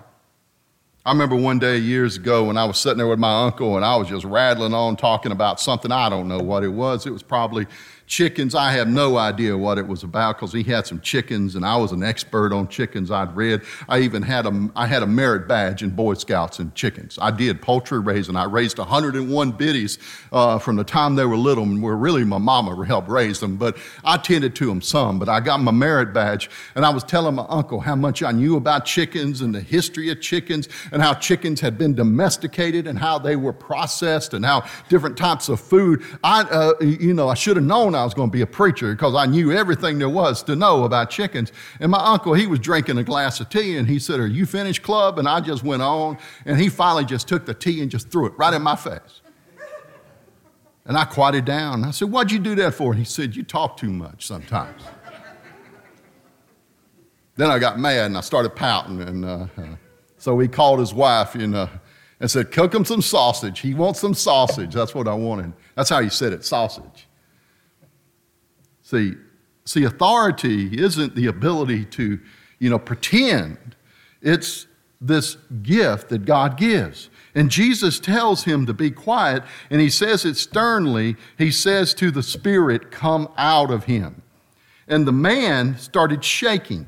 I 1.04 1.10
remember 1.10 1.34
one 1.34 1.58
day 1.58 1.78
years 1.78 2.16
ago 2.16 2.44
when 2.44 2.56
I 2.56 2.64
was 2.64 2.78
sitting 2.78 2.98
there 2.98 3.08
with 3.08 3.18
my 3.18 3.44
uncle 3.44 3.74
and 3.74 3.84
I 3.84 3.96
was 3.96 4.08
just 4.08 4.24
rattling 4.24 4.72
on 4.72 4.96
talking 4.96 5.32
about 5.32 5.58
something 5.58 5.90
I 5.90 6.08
don't 6.08 6.28
know 6.28 6.38
what 6.38 6.62
it 6.62 6.68
was. 6.68 7.06
It 7.06 7.10
was 7.10 7.24
probably 7.24 7.66
chickens. 8.12 8.54
I 8.54 8.72
have 8.72 8.88
no 8.88 9.16
idea 9.16 9.56
what 9.56 9.78
it 9.78 9.86
was 9.86 10.02
about 10.02 10.36
because 10.36 10.52
he 10.52 10.62
had 10.62 10.86
some 10.86 11.00
chickens 11.00 11.56
and 11.56 11.64
I 11.64 11.76
was 11.76 11.92
an 11.92 12.02
expert 12.02 12.52
on 12.52 12.68
chickens. 12.68 13.10
I'd 13.10 13.34
read. 13.34 13.62
I 13.88 14.00
even 14.00 14.20
had 14.20 14.44
a, 14.44 14.70
I 14.76 14.86
had 14.86 15.02
a 15.02 15.06
merit 15.06 15.48
badge 15.48 15.82
in 15.82 15.88
Boy 15.88 16.12
Scouts 16.12 16.58
and 16.58 16.74
chickens. 16.74 17.18
I 17.22 17.30
did 17.30 17.62
poultry 17.62 18.00
raising. 18.00 18.36
I 18.36 18.44
raised 18.44 18.76
101 18.76 19.52
biddies 19.52 19.98
uh, 20.30 20.58
from 20.58 20.76
the 20.76 20.84
time 20.84 21.14
they 21.14 21.24
were 21.24 21.38
little 21.38 21.64
and 21.64 21.82
were 21.82 21.96
really 21.96 22.22
my 22.22 22.36
mama 22.36 22.84
helped 22.84 23.08
raise 23.08 23.40
them. 23.40 23.56
But 23.56 23.78
I 24.04 24.18
tended 24.18 24.54
to 24.56 24.66
them 24.66 24.82
some. 24.82 25.18
But 25.18 25.30
I 25.30 25.40
got 25.40 25.60
my 25.60 25.72
merit 25.72 26.12
badge 26.12 26.50
and 26.74 26.84
I 26.84 26.90
was 26.90 27.04
telling 27.04 27.34
my 27.36 27.46
uncle 27.48 27.80
how 27.80 27.96
much 27.96 28.22
I 28.22 28.32
knew 28.32 28.58
about 28.58 28.84
chickens 28.84 29.40
and 29.40 29.54
the 29.54 29.62
history 29.62 30.10
of 30.10 30.20
chickens 30.20 30.68
and 30.92 31.00
how 31.00 31.14
chickens 31.14 31.60
had 31.60 31.78
been 31.78 31.94
domesticated 31.94 32.86
and 32.86 32.98
how 32.98 33.18
they 33.18 33.36
were 33.36 33.54
processed 33.54 34.34
and 34.34 34.44
how 34.44 34.66
different 34.90 35.16
types 35.16 35.48
of 35.48 35.58
food. 35.58 36.02
I, 36.22 36.42
uh, 36.42 36.74
you 36.82 37.14
know, 37.14 37.30
I 37.30 37.34
should 37.34 37.56
have 37.56 37.64
known 37.64 37.94
was 38.04 38.14
going 38.14 38.28
to 38.28 38.32
be 38.32 38.42
a 38.42 38.46
preacher 38.46 38.92
because 38.92 39.14
I 39.14 39.26
knew 39.26 39.52
everything 39.52 39.98
there 39.98 40.08
was 40.08 40.42
to 40.44 40.56
know 40.56 40.84
about 40.84 41.10
chickens. 41.10 41.52
And 41.80 41.90
my 41.90 41.98
uncle, 41.98 42.34
he 42.34 42.46
was 42.46 42.58
drinking 42.58 42.98
a 42.98 43.04
glass 43.04 43.40
of 43.40 43.48
tea 43.48 43.76
and 43.76 43.88
he 43.88 43.98
said, 43.98 44.20
Are 44.20 44.26
you 44.26 44.46
finished, 44.46 44.82
club? 44.82 45.18
And 45.18 45.28
I 45.28 45.40
just 45.40 45.62
went 45.62 45.82
on. 45.82 46.18
And 46.44 46.58
he 46.58 46.68
finally 46.68 47.04
just 47.04 47.28
took 47.28 47.46
the 47.46 47.54
tea 47.54 47.82
and 47.82 47.90
just 47.90 48.10
threw 48.10 48.26
it 48.26 48.32
right 48.36 48.54
in 48.54 48.62
my 48.62 48.76
face. 48.76 49.20
And 50.84 50.96
I 50.96 51.04
quieted 51.04 51.44
down. 51.44 51.84
I 51.84 51.90
said, 51.90 52.10
What'd 52.10 52.32
you 52.32 52.38
do 52.38 52.54
that 52.56 52.74
for? 52.74 52.92
And 52.92 52.98
he 52.98 53.04
said, 53.04 53.36
You 53.36 53.42
talk 53.42 53.76
too 53.76 53.90
much 53.90 54.26
sometimes. 54.26 54.82
then 57.36 57.50
I 57.50 57.58
got 57.58 57.78
mad 57.78 58.06
and 58.06 58.18
I 58.18 58.20
started 58.20 58.56
pouting. 58.56 59.00
And 59.00 59.24
uh, 59.24 59.46
uh, 59.56 59.76
so 60.18 60.38
he 60.38 60.48
called 60.48 60.80
his 60.80 60.92
wife 60.92 61.34
you 61.34 61.46
know, 61.46 61.68
and 62.20 62.30
said, 62.30 62.50
Cook 62.50 62.74
him 62.74 62.84
some 62.84 63.02
sausage. 63.02 63.60
He 63.60 63.74
wants 63.74 64.00
some 64.00 64.14
sausage. 64.14 64.74
That's 64.74 64.94
what 64.94 65.06
I 65.06 65.14
wanted. 65.14 65.52
That's 65.76 65.90
how 65.90 66.02
he 66.02 66.08
said 66.08 66.32
it 66.32 66.44
sausage. 66.44 67.06
See, 68.92 69.14
see, 69.64 69.84
authority 69.84 70.78
isn't 70.78 71.14
the 71.14 71.26
ability 71.26 71.86
to, 71.86 72.20
you 72.58 72.68
know, 72.68 72.78
pretend. 72.78 73.74
It's 74.20 74.66
this 75.00 75.38
gift 75.62 76.10
that 76.10 76.26
God 76.26 76.58
gives. 76.58 77.08
And 77.34 77.50
Jesus 77.50 77.98
tells 77.98 78.44
him 78.44 78.66
to 78.66 78.74
be 78.74 78.90
quiet, 78.90 79.44
and 79.70 79.80
he 79.80 79.88
says 79.88 80.26
it 80.26 80.36
sternly. 80.36 81.16
He 81.38 81.50
says 81.50 81.94
to 81.94 82.10
the 82.10 82.22
spirit, 82.22 82.90
Come 82.90 83.30
out 83.38 83.70
of 83.70 83.84
him. 83.84 84.20
And 84.86 85.06
the 85.06 85.12
man 85.12 85.78
started 85.78 86.22
shaking. 86.22 86.86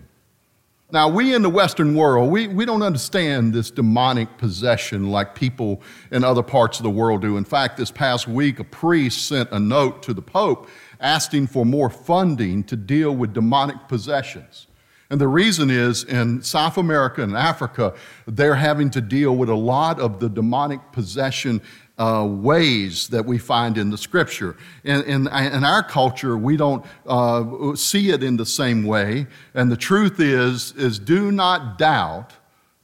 Now, 0.93 1.09
we 1.09 1.35
in 1.35 1.41
the 1.41 1.49
Western 1.49 1.97
world, 1.97 2.31
we, 2.31 2.49
we 2.49 2.67
don't 2.67 2.83
understand 2.83 3.55
this 3.55 3.71
demonic 3.71 4.37
possession 4.37 5.11
like 5.11 5.35
people 5.35 5.81
in 6.11 6.23
other 6.23 6.43
parts 6.43 6.79
of 6.79 6.83
the 6.83 6.91
world 6.91 7.23
do. 7.23 7.39
In 7.39 7.45
fact, 7.45 7.79
this 7.79 7.91
past 7.91 8.29
week, 8.29 8.61
a 8.61 8.65
priest 8.65 9.27
sent 9.27 9.51
a 9.51 9.59
note 9.59 10.03
to 10.03 10.13
the 10.13 10.21
Pope 10.21 10.69
asking 11.01 11.49
for 11.49 11.65
more 11.65 11.91
funding 11.91 12.65
to 12.65 12.77
deal 12.77 13.15
with 13.15 13.33
demonic 13.33 13.89
possessions. 13.89 14.67
And 15.11 15.21
the 15.21 15.29
reason 15.29 15.71
is 15.71 16.05
in 16.05 16.43
South 16.43 16.79
America 16.79 17.23
and 17.23 17.37
Africa, 17.37 17.95
they're 18.27 18.55
having 18.55 18.91
to 18.91 19.01
deal 19.01 19.37
with 19.37 19.49
a 19.49 19.55
lot 19.55 20.01
of 20.01 20.19
the 20.19 20.29
demonic 20.29 20.81
possession 20.93 21.61
uh, 21.99 22.27
ways 22.29 23.09
that 23.09 23.25
we 23.25 23.39
find 23.39 23.79
in 23.79 23.91
the 23.91 23.99
scripture. 23.99 24.57
In, 24.83 25.03
in, 25.03 25.29
in 25.29 25.65
our 25.65 25.83
culture, 25.83 26.37
we 26.37 26.57
don't 26.57 26.85
uh, 27.07 27.77
see 27.77 28.11
it 28.11 28.23
in 28.25 28.37
the 28.37 28.47
same 28.47 28.85
way. 28.85 29.27
And 29.55 29.71
the 29.71 29.77
truth 29.77 30.19
is, 30.19 30.73
is 30.73 30.99
do 30.99 31.31
not 31.31 31.79
doubt 31.79 32.33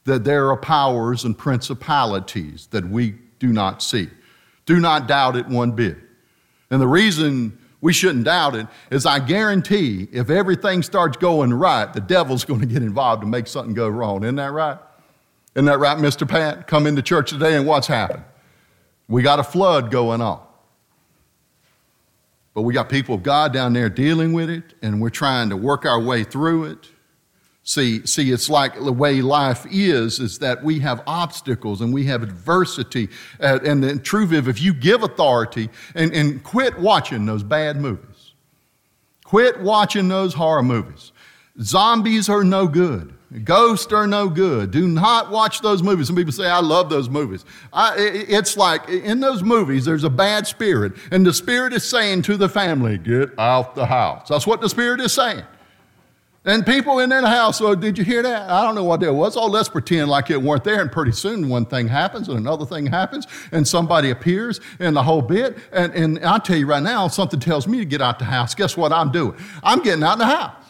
that 0.04 0.24
there 0.24 0.50
are 0.50 0.56
powers 0.56 1.24
and 1.24 1.36
principalities 1.36 2.68
that 2.70 2.84
we 2.84 3.16
do 3.38 3.48
not 3.48 3.82
see. 3.82 4.08
Do 4.66 4.78
not 4.78 5.08
doubt 5.08 5.36
it 5.36 5.46
one 5.48 5.72
bit. 5.72 5.96
And 6.70 6.80
the 6.80 6.86
reason 6.86 7.58
we 7.80 7.92
shouldn't 7.92 8.24
doubt 8.24 8.54
it, 8.54 8.66
is 8.90 9.06
I 9.06 9.18
guarantee 9.18 10.08
if 10.12 10.28
everything 10.28 10.82
starts 10.82 11.16
going 11.16 11.52
right, 11.52 11.90
the 11.92 12.00
devil's 12.00 12.44
going 12.44 12.60
to 12.60 12.66
get 12.66 12.82
involved 12.82 13.22
to 13.22 13.28
make 13.28 13.46
something 13.46 13.74
go 13.74 13.88
wrong. 13.88 14.22
Isn't 14.22 14.36
that 14.36 14.52
right? 14.52 14.78
Isn't 15.54 15.66
that 15.66 15.78
right, 15.78 15.96
Mr. 15.98 16.28
Pat? 16.28 16.66
Come 16.66 16.86
into 16.86 17.02
church 17.02 17.30
today 17.30 17.56
and 17.56 17.66
what's 17.66 17.86
happened? 17.86 18.24
We 19.08 19.22
got 19.22 19.40
a 19.40 19.44
flood 19.44 19.90
going 19.90 20.20
on. 20.20 20.40
But 22.54 22.62
we 22.62 22.74
got 22.74 22.88
people 22.88 23.14
of 23.14 23.22
God 23.22 23.52
down 23.52 23.72
there 23.72 23.88
dealing 23.88 24.32
with 24.32 24.50
it, 24.50 24.74
and 24.82 25.00
we're 25.00 25.10
trying 25.10 25.50
to 25.50 25.56
work 25.56 25.86
our 25.86 26.00
way 26.00 26.24
through 26.24 26.64
it. 26.64 26.88
See, 27.70 28.04
see, 28.04 28.32
it's 28.32 28.50
like 28.50 28.74
the 28.74 28.92
way 28.92 29.22
life 29.22 29.64
is, 29.70 30.18
is 30.18 30.40
that 30.40 30.64
we 30.64 30.80
have 30.80 31.04
obstacles 31.06 31.80
and 31.80 31.94
we 31.94 32.04
have 32.06 32.24
adversity. 32.24 33.08
And 33.38 33.84
the 33.84 33.96
truth 33.96 34.32
is, 34.32 34.48
if 34.48 34.60
you 34.60 34.74
give 34.74 35.04
authority 35.04 35.70
and, 35.94 36.12
and 36.12 36.42
quit 36.42 36.80
watching 36.80 37.26
those 37.26 37.44
bad 37.44 37.80
movies, 37.80 38.32
quit 39.22 39.60
watching 39.60 40.08
those 40.08 40.34
horror 40.34 40.64
movies. 40.64 41.12
Zombies 41.60 42.28
are 42.28 42.42
no 42.42 42.66
good. 42.66 43.14
Ghosts 43.44 43.92
are 43.92 44.08
no 44.08 44.28
good. 44.28 44.72
Do 44.72 44.88
not 44.88 45.30
watch 45.30 45.60
those 45.60 45.80
movies. 45.80 46.08
Some 46.08 46.16
people 46.16 46.32
say, 46.32 46.48
I 46.48 46.58
love 46.58 46.90
those 46.90 47.08
movies. 47.08 47.44
I, 47.72 47.94
it's 47.96 48.56
like 48.56 48.88
in 48.88 49.20
those 49.20 49.44
movies, 49.44 49.84
there's 49.84 50.02
a 50.02 50.10
bad 50.10 50.48
spirit, 50.48 50.94
and 51.12 51.24
the 51.24 51.32
spirit 51.32 51.72
is 51.72 51.88
saying 51.88 52.22
to 52.22 52.36
the 52.36 52.48
family, 52.48 52.98
Get 52.98 53.38
out 53.38 53.76
the 53.76 53.86
house. 53.86 54.28
That's 54.28 54.44
what 54.44 54.60
the 54.60 54.68
spirit 54.68 55.00
is 55.00 55.12
saying. 55.12 55.44
And 56.46 56.64
people 56.64 57.00
in 57.00 57.10
their 57.10 57.20
house, 57.26 57.60
oh, 57.60 57.74
did 57.74 57.98
you 57.98 58.04
hear 58.04 58.22
that? 58.22 58.48
I 58.48 58.62
don't 58.64 58.74
know 58.74 58.84
what 58.84 59.00
that 59.00 59.12
was. 59.12 59.36
Oh, 59.36 59.44
let's 59.44 59.68
pretend 59.68 60.08
like 60.08 60.30
it 60.30 60.40
weren't 60.40 60.64
there. 60.64 60.80
And 60.80 60.90
pretty 60.90 61.12
soon 61.12 61.50
one 61.50 61.66
thing 61.66 61.86
happens 61.86 62.28
and 62.28 62.38
another 62.38 62.64
thing 62.64 62.86
happens 62.86 63.26
and 63.52 63.68
somebody 63.68 64.08
appears 64.08 64.58
and 64.78 64.96
the 64.96 65.02
whole 65.02 65.20
bit. 65.20 65.58
And, 65.70 65.92
and 65.92 66.24
I'll 66.24 66.40
tell 66.40 66.56
you 66.56 66.66
right 66.66 66.82
now, 66.82 67.08
something 67.08 67.40
tells 67.40 67.68
me 67.68 67.78
to 67.78 67.84
get 67.84 68.00
out 68.00 68.18
the 68.18 68.24
house. 68.24 68.54
Guess 68.54 68.74
what 68.74 68.90
I'm 68.90 69.12
doing? 69.12 69.36
I'm 69.62 69.82
getting 69.82 70.02
out 70.02 70.16
the 70.16 70.24
house. 70.24 70.64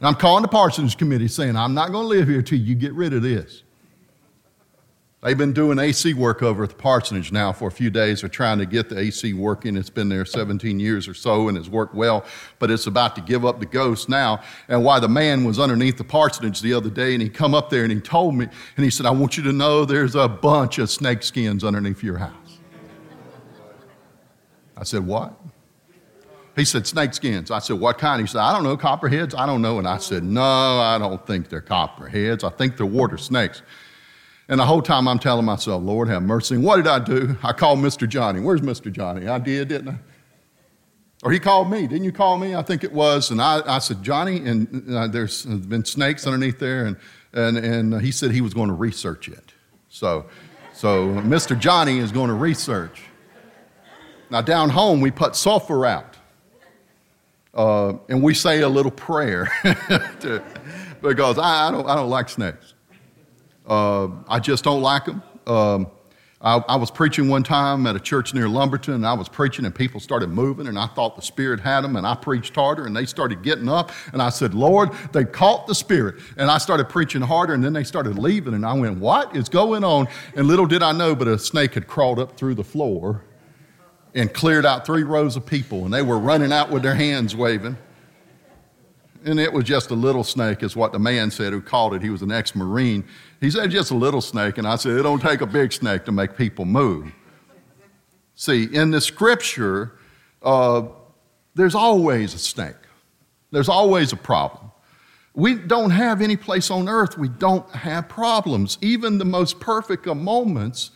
And 0.00 0.08
I'm 0.08 0.14
calling 0.14 0.42
the 0.42 0.48
parsonage 0.48 0.96
committee 0.96 1.28
saying, 1.28 1.56
I'm 1.56 1.74
not 1.74 1.92
going 1.92 2.04
to 2.04 2.08
live 2.08 2.26
here 2.26 2.40
till 2.40 2.58
you 2.58 2.74
get 2.74 2.94
rid 2.94 3.12
of 3.12 3.22
this. 3.22 3.61
They've 5.22 5.38
been 5.38 5.52
doing 5.52 5.78
AC 5.78 6.14
work 6.14 6.42
over 6.42 6.64
at 6.64 6.70
the 6.70 6.74
parsonage 6.74 7.30
now 7.30 7.52
for 7.52 7.68
a 7.68 7.70
few 7.70 7.90
days. 7.90 8.22
They're 8.22 8.28
trying 8.28 8.58
to 8.58 8.66
get 8.66 8.88
the 8.88 8.98
AC 8.98 9.32
working. 9.34 9.76
It's 9.76 9.88
been 9.88 10.08
there 10.08 10.24
17 10.24 10.80
years 10.80 11.06
or 11.06 11.14
so 11.14 11.46
and 11.46 11.56
has 11.56 11.70
worked 11.70 11.94
well, 11.94 12.24
but 12.58 12.72
it's 12.72 12.88
about 12.88 13.14
to 13.14 13.20
give 13.20 13.44
up 13.44 13.60
the 13.60 13.66
ghost 13.66 14.08
now. 14.08 14.42
And 14.66 14.84
why 14.84 14.98
the 14.98 15.08
man 15.08 15.44
was 15.44 15.60
underneath 15.60 15.96
the 15.96 16.02
parsonage 16.02 16.60
the 16.60 16.74
other 16.74 16.90
day 16.90 17.12
and 17.12 17.22
he 17.22 17.28
come 17.28 17.54
up 17.54 17.70
there 17.70 17.84
and 17.84 17.92
he 17.92 18.00
told 18.00 18.34
me, 18.34 18.48
and 18.76 18.84
he 18.84 18.90
said, 18.90 19.06
I 19.06 19.12
want 19.12 19.36
you 19.36 19.44
to 19.44 19.52
know 19.52 19.84
there's 19.84 20.16
a 20.16 20.26
bunch 20.26 20.78
of 20.78 20.90
snake 20.90 21.22
skins 21.22 21.62
underneath 21.62 22.02
your 22.02 22.18
house. 22.18 22.58
I 24.76 24.82
said, 24.82 25.06
What? 25.06 25.38
He 26.56 26.66
said, 26.66 26.86
snake 26.86 27.14
skins. 27.14 27.50
I 27.50 27.60
said, 27.60 27.80
what 27.80 27.96
kind? 27.96 28.20
He 28.20 28.26
said, 28.26 28.40
I 28.42 28.52
don't 28.52 28.62
know, 28.62 28.76
copperheads? 28.76 29.34
I 29.34 29.46
don't 29.46 29.62
know. 29.62 29.78
And 29.78 29.88
I 29.88 29.96
said, 29.96 30.22
no, 30.22 30.42
I 30.42 30.98
don't 30.98 31.26
think 31.26 31.48
they're 31.48 31.62
copperheads. 31.62 32.44
I 32.44 32.50
think 32.50 32.76
they're 32.76 32.84
water 32.84 33.16
snakes. 33.16 33.62
And 34.52 34.60
the 34.60 34.66
whole 34.66 34.82
time 34.82 35.08
I'm 35.08 35.18
telling 35.18 35.46
myself, 35.46 35.82
Lord, 35.82 36.08
have 36.08 36.22
mercy. 36.22 36.58
What 36.58 36.76
did 36.76 36.86
I 36.86 36.98
do? 36.98 37.38
I 37.42 37.54
called 37.54 37.78
Mr. 37.78 38.06
Johnny. 38.06 38.38
Where's 38.38 38.60
Mr. 38.60 38.92
Johnny? 38.92 39.26
I 39.26 39.38
did, 39.38 39.68
didn't 39.68 39.88
I? 39.88 39.98
Or 41.22 41.32
he 41.32 41.38
called 41.38 41.70
me. 41.70 41.86
Didn't 41.86 42.04
you 42.04 42.12
call 42.12 42.36
me? 42.36 42.54
I 42.54 42.60
think 42.60 42.84
it 42.84 42.92
was. 42.92 43.30
And 43.30 43.40
I, 43.40 43.62
I 43.64 43.78
said, 43.78 44.02
Johnny, 44.02 44.46
and 44.46 44.94
uh, 44.94 45.06
there's 45.06 45.46
been 45.46 45.86
snakes 45.86 46.26
underneath 46.26 46.58
there. 46.58 46.84
And, 46.84 46.98
and, 47.32 47.56
and 47.56 48.02
he 48.02 48.12
said 48.12 48.30
he 48.30 48.42
was 48.42 48.52
going 48.52 48.68
to 48.68 48.74
research 48.74 49.26
it. 49.26 49.54
So, 49.88 50.26
so 50.74 51.06
Mr. 51.06 51.58
Johnny 51.58 51.96
is 51.96 52.12
going 52.12 52.28
to 52.28 52.34
research. 52.34 53.04
Now, 54.28 54.42
down 54.42 54.68
home, 54.68 55.00
we 55.00 55.10
put 55.10 55.34
sulfur 55.34 55.86
out. 55.86 56.18
Uh, 57.54 57.94
and 58.10 58.22
we 58.22 58.34
say 58.34 58.60
a 58.60 58.68
little 58.68 58.92
prayer 58.92 59.50
to, 60.20 60.44
because 61.00 61.38
I, 61.38 61.68
I, 61.68 61.70
don't, 61.70 61.88
I 61.88 61.94
don't 61.94 62.10
like 62.10 62.28
snakes. 62.28 62.74
Uh, 63.72 64.10
I 64.28 64.38
just 64.38 64.64
don't 64.64 64.82
like 64.82 65.06
them. 65.06 65.22
Um, 65.46 65.86
I, 66.42 66.56
I, 66.68 66.76
was 66.76 66.90
preaching 66.90 67.30
one 67.30 67.42
time 67.42 67.86
at 67.86 67.96
a 67.96 68.00
church 68.00 68.34
near 68.34 68.46
Lumberton, 68.46 68.92
and 68.92 69.06
I 69.06 69.14
was 69.14 69.30
preaching, 69.30 69.64
and 69.64 69.74
people 69.74 69.98
started 69.98 70.28
moving, 70.28 70.66
and 70.66 70.78
I 70.78 70.88
thought 70.88 71.16
the 71.16 71.22
Spirit 71.22 71.58
had 71.58 71.80
them, 71.80 71.96
and 71.96 72.06
I 72.06 72.14
preached 72.14 72.54
harder, 72.54 72.84
and 72.84 72.94
they 72.94 73.06
started 73.06 73.42
getting 73.42 73.70
up, 73.70 73.90
and 74.12 74.20
I 74.20 74.28
said, 74.28 74.52
Lord, 74.52 74.90
they 75.12 75.24
caught 75.24 75.66
the 75.66 75.74
Spirit. 75.74 76.16
And 76.36 76.50
I 76.50 76.58
started 76.58 76.90
preaching 76.90 77.22
harder, 77.22 77.54
and 77.54 77.64
then 77.64 77.72
they 77.72 77.82
started 77.82 78.18
leaving, 78.18 78.52
and 78.52 78.66
I 78.66 78.74
went, 78.74 78.98
What 78.98 79.34
is 79.34 79.48
going 79.48 79.84
on? 79.84 80.06
And 80.36 80.46
little 80.46 80.66
did 80.66 80.82
I 80.82 80.92
know, 80.92 81.14
but 81.14 81.26
a 81.26 81.38
snake 81.38 81.72
had 81.72 81.86
crawled 81.86 82.18
up 82.18 82.36
through 82.36 82.56
the 82.56 82.64
floor 82.64 83.24
and 84.14 84.34
cleared 84.34 84.66
out 84.66 84.84
three 84.84 85.02
rows 85.02 85.34
of 85.34 85.46
people, 85.46 85.86
and 85.86 85.94
they 85.94 86.02
were 86.02 86.18
running 86.18 86.52
out 86.52 86.70
with 86.70 86.82
their 86.82 86.94
hands 86.94 87.34
waving. 87.34 87.78
And 89.24 89.38
it 89.38 89.52
was 89.52 89.64
just 89.64 89.90
a 89.90 89.94
little 89.94 90.24
snake, 90.24 90.62
is 90.62 90.74
what 90.74 90.92
the 90.92 90.98
man 90.98 91.30
said 91.30 91.52
who 91.52 91.60
called 91.60 91.94
it. 91.94 92.02
He 92.02 92.10
was 92.10 92.22
an 92.22 92.32
ex 92.32 92.54
Marine. 92.54 93.04
He 93.40 93.50
said, 93.50 93.70
just 93.70 93.90
a 93.90 93.96
little 93.96 94.20
snake. 94.20 94.58
And 94.58 94.66
I 94.66 94.76
said, 94.76 94.92
it 94.92 95.02
don't 95.02 95.20
take 95.20 95.40
a 95.40 95.46
big 95.46 95.72
snake 95.72 96.04
to 96.06 96.12
make 96.12 96.36
people 96.36 96.64
move. 96.64 97.12
See, 98.34 98.64
in 98.64 98.90
the 98.90 99.00
scripture, 99.00 99.92
uh, 100.42 100.82
there's 101.54 101.74
always 101.74 102.34
a 102.34 102.38
snake, 102.38 102.74
there's 103.50 103.68
always 103.68 104.12
a 104.12 104.16
problem. 104.16 104.70
We 105.34 105.54
don't 105.54 105.90
have 105.90 106.20
any 106.20 106.36
place 106.36 106.70
on 106.70 106.88
earth 106.88 107.16
we 107.16 107.28
don't 107.28 107.68
have 107.70 108.08
problems. 108.08 108.76
Even 108.82 109.16
the 109.16 109.24
most 109.24 109.60
perfect 109.60 110.06
of 110.06 110.16
moments 110.18 110.90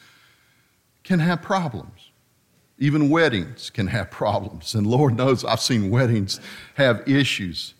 can 1.05 1.21
have 1.21 1.41
problems. 1.41 2.11
Even 2.79 3.09
weddings 3.09 3.71
can 3.71 3.87
have 3.87 4.11
problems. 4.23 4.75
And 4.75 4.87
Lord 4.87 5.17
knows 5.17 5.45
I've 5.45 5.61
seen 5.61 5.91
weddings 5.91 6.41
have 6.75 7.09
issues. 7.09 7.75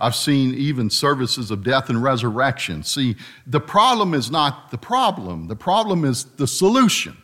I've 0.00 0.14
seen 0.14 0.54
even 0.54 0.90
services 0.90 1.50
of 1.50 1.64
death 1.64 1.88
and 1.88 2.02
resurrection. 2.02 2.82
See, 2.82 3.16
the 3.46 3.60
problem 3.60 4.14
is 4.14 4.30
not 4.30 4.70
the 4.70 4.78
problem, 4.78 5.48
the 5.48 5.56
problem 5.56 6.04
is 6.04 6.24
the 6.24 6.46
solution 6.46 7.16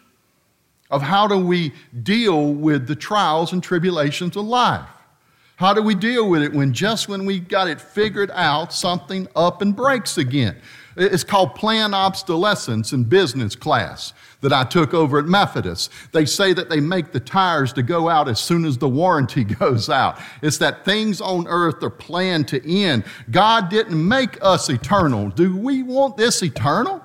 of 0.90 1.02
how 1.02 1.26
do 1.26 1.38
we 1.38 1.72
deal 2.02 2.52
with 2.52 2.86
the 2.86 2.94
trials 2.94 3.52
and 3.52 3.62
tribulations 3.62 4.36
of 4.36 4.44
life. 4.44 4.88
How 5.56 5.72
do 5.72 5.80
we 5.80 5.94
deal 5.94 6.28
with 6.28 6.42
it 6.42 6.52
when 6.52 6.72
just 6.72 7.08
when 7.08 7.24
we 7.24 7.38
got 7.38 7.68
it 7.68 7.80
figured 7.80 8.30
out, 8.32 8.72
something 8.72 9.28
up 9.36 9.62
and 9.62 9.74
breaks 9.74 10.18
again? 10.18 10.56
It's 10.96 11.24
called 11.24 11.54
planned 11.54 11.94
obsolescence 11.94 12.92
in 12.92 13.04
business 13.04 13.54
class 13.56 14.12
that 14.40 14.52
I 14.52 14.64
took 14.64 14.92
over 14.92 15.18
at 15.18 15.26
Methodist. 15.26 15.90
They 16.12 16.26
say 16.26 16.52
that 16.52 16.68
they 16.68 16.80
make 16.80 17.12
the 17.12 17.20
tires 17.20 17.72
to 17.74 17.82
go 17.82 18.08
out 18.08 18.28
as 18.28 18.40
soon 18.40 18.64
as 18.64 18.76
the 18.76 18.88
warranty 18.88 19.44
goes 19.60 19.88
out. 19.88 20.18
It's 20.42 20.58
that 20.58 20.84
things 20.84 21.20
on 21.20 21.46
earth 21.48 21.82
are 21.82 21.90
planned 21.90 22.48
to 22.48 22.70
end. 22.70 23.04
God 23.30 23.70
didn't 23.70 24.06
make 24.06 24.38
us 24.42 24.68
eternal. 24.68 25.30
Do 25.30 25.56
we 25.56 25.82
want 25.82 26.16
this 26.16 26.42
eternal? 26.42 27.02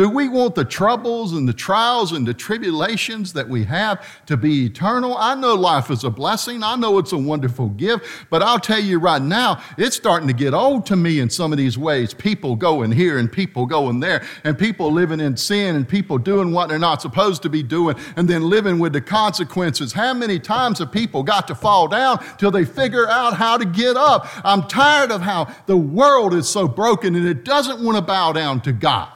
Do 0.00 0.08
we 0.08 0.28
want 0.28 0.54
the 0.54 0.64
troubles 0.64 1.34
and 1.34 1.46
the 1.46 1.52
trials 1.52 2.12
and 2.12 2.26
the 2.26 2.32
tribulations 2.32 3.34
that 3.34 3.46
we 3.46 3.64
have 3.64 4.24
to 4.24 4.38
be 4.38 4.64
eternal? 4.64 5.14
I 5.14 5.34
know 5.34 5.54
life 5.54 5.90
is 5.90 6.04
a 6.04 6.08
blessing. 6.08 6.62
I 6.62 6.74
know 6.76 6.96
it's 6.96 7.12
a 7.12 7.18
wonderful 7.18 7.68
gift, 7.68 8.06
but 8.30 8.42
I'll 8.42 8.58
tell 8.58 8.80
you 8.80 8.98
right 8.98 9.20
now, 9.20 9.62
it's 9.76 9.96
starting 9.96 10.26
to 10.28 10.32
get 10.32 10.54
old 10.54 10.86
to 10.86 10.96
me 10.96 11.20
in 11.20 11.28
some 11.28 11.52
of 11.52 11.58
these 11.58 11.76
ways. 11.76 12.14
People 12.14 12.56
going 12.56 12.90
here 12.90 13.18
and 13.18 13.30
people 13.30 13.66
going 13.66 14.00
there, 14.00 14.24
and 14.42 14.58
people 14.58 14.90
living 14.90 15.20
in 15.20 15.36
sin 15.36 15.76
and 15.76 15.86
people 15.86 16.16
doing 16.16 16.50
what 16.50 16.70
they're 16.70 16.78
not 16.78 17.02
supposed 17.02 17.42
to 17.42 17.50
be 17.50 17.62
doing, 17.62 17.94
and 18.16 18.26
then 18.26 18.48
living 18.48 18.78
with 18.78 18.94
the 18.94 19.02
consequences. 19.02 19.92
How 19.92 20.14
many 20.14 20.38
times 20.38 20.78
have 20.78 20.92
people 20.92 21.22
got 21.22 21.46
to 21.48 21.54
fall 21.54 21.88
down 21.88 22.24
till 22.38 22.50
they 22.50 22.64
figure 22.64 23.06
out 23.06 23.34
how 23.34 23.58
to 23.58 23.66
get 23.66 23.98
up? 23.98 24.26
I'm 24.46 24.66
tired 24.66 25.12
of 25.12 25.20
how 25.20 25.54
the 25.66 25.76
world 25.76 26.32
is 26.32 26.48
so 26.48 26.66
broken 26.66 27.14
and 27.14 27.28
it 27.28 27.44
doesn't 27.44 27.84
want 27.84 27.98
to 27.98 28.02
bow 28.02 28.32
down 28.32 28.62
to 28.62 28.72
God. 28.72 29.12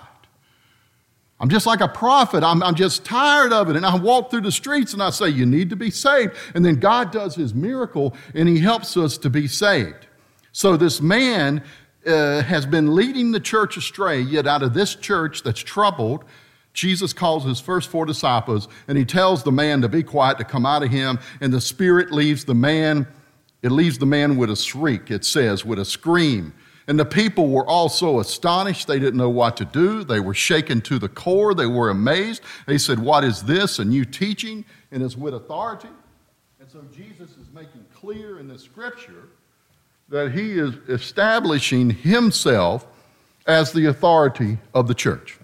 I'm 1.44 1.50
just 1.50 1.66
like 1.66 1.82
a 1.82 1.88
prophet. 1.88 2.42
I'm, 2.42 2.62
I'm 2.62 2.74
just 2.74 3.04
tired 3.04 3.52
of 3.52 3.68
it. 3.68 3.76
And 3.76 3.84
I 3.84 3.94
walk 3.96 4.30
through 4.30 4.40
the 4.40 4.50
streets 4.50 4.94
and 4.94 5.02
I 5.02 5.10
say, 5.10 5.28
You 5.28 5.44
need 5.44 5.68
to 5.68 5.76
be 5.76 5.90
saved. 5.90 6.32
And 6.54 6.64
then 6.64 6.76
God 6.76 7.12
does 7.12 7.34
his 7.34 7.52
miracle 7.52 8.14
and 8.32 8.48
he 8.48 8.60
helps 8.60 8.96
us 8.96 9.18
to 9.18 9.28
be 9.28 9.46
saved. 9.46 10.06
So 10.52 10.78
this 10.78 11.02
man 11.02 11.62
uh, 12.06 12.40
has 12.40 12.64
been 12.64 12.94
leading 12.94 13.30
the 13.30 13.40
church 13.40 13.76
astray, 13.76 14.20
yet 14.20 14.46
out 14.46 14.62
of 14.62 14.72
this 14.72 14.94
church 14.94 15.42
that's 15.42 15.60
troubled, 15.60 16.24
Jesus 16.72 17.12
calls 17.12 17.44
his 17.44 17.60
first 17.60 17.90
four 17.90 18.06
disciples 18.06 18.66
and 18.88 18.96
he 18.96 19.04
tells 19.04 19.42
the 19.42 19.52
man 19.52 19.82
to 19.82 19.88
be 19.90 20.02
quiet, 20.02 20.38
to 20.38 20.44
come 20.44 20.64
out 20.64 20.82
of 20.82 20.90
him. 20.90 21.18
And 21.42 21.52
the 21.52 21.60
spirit 21.60 22.10
leaves 22.10 22.46
the 22.46 22.54
man, 22.54 23.06
it 23.62 23.70
leaves 23.70 23.98
the 23.98 24.06
man 24.06 24.38
with 24.38 24.48
a 24.48 24.56
shriek, 24.56 25.10
it 25.10 25.26
says, 25.26 25.62
with 25.62 25.78
a 25.78 25.84
scream. 25.84 26.54
And 26.86 26.98
the 26.98 27.04
people 27.04 27.48
were 27.48 27.66
all 27.66 27.88
so 27.88 28.20
astonished, 28.20 28.86
they 28.86 28.98
didn't 28.98 29.16
know 29.16 29.30
what 29.30 29.56
to 29.56 29.64
do. 29.64 30.04
They 30.04 30.20
were 30.20 30.34
shaken 30.34 30.80
to 30.82 30.98
the 30.98 31.08
core, 31.08 31.54
they 31.54 31.66
were 31.66 31.90
amazed. 31.90 32.42
They 32.66 32.78
said, 32.78 32.98
What 32.98 33.24
is 33.24 33.42
this? 33.44 33.78
A 33.78 33.84
new 33.84 34.04
teaching, 34.04 34.64
and 34.90 35.02
it's 35.02 35.16
with 35.16 35.34
authority. 35.34 35.88
And 36.60 36.68
so 36.70 36.82
Jesus 36.94 37.30
is 37.30 37.48
making 37.54 37.84
clear 37.94 38.38
in 38.38 38.48
the 38.48 38.58
scripture 38.58 39.28
that 40.08 40.32
he 40.32 40.58
is 40.58 40.74
establishing 40.88 41.90
himself 41.90 42.86
as 43.46 43.72
the 43.72 43.86
authority 43.86 44.58
of 44.74 44.86
the 44.88 44.94
church. 44.94 45.38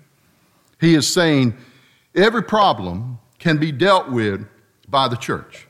He 0.81 0.95
is 0.95 1.13
saying 1.13 1.55
every 2.15 2.43
problem 2.43 3.19
can 3.39 3.57
be 3.59 3.73
dealt 3.73 4.11
with 4.11 4.47
by 4.89 5.09
the 5.09 5.17
church. 5.17 5.67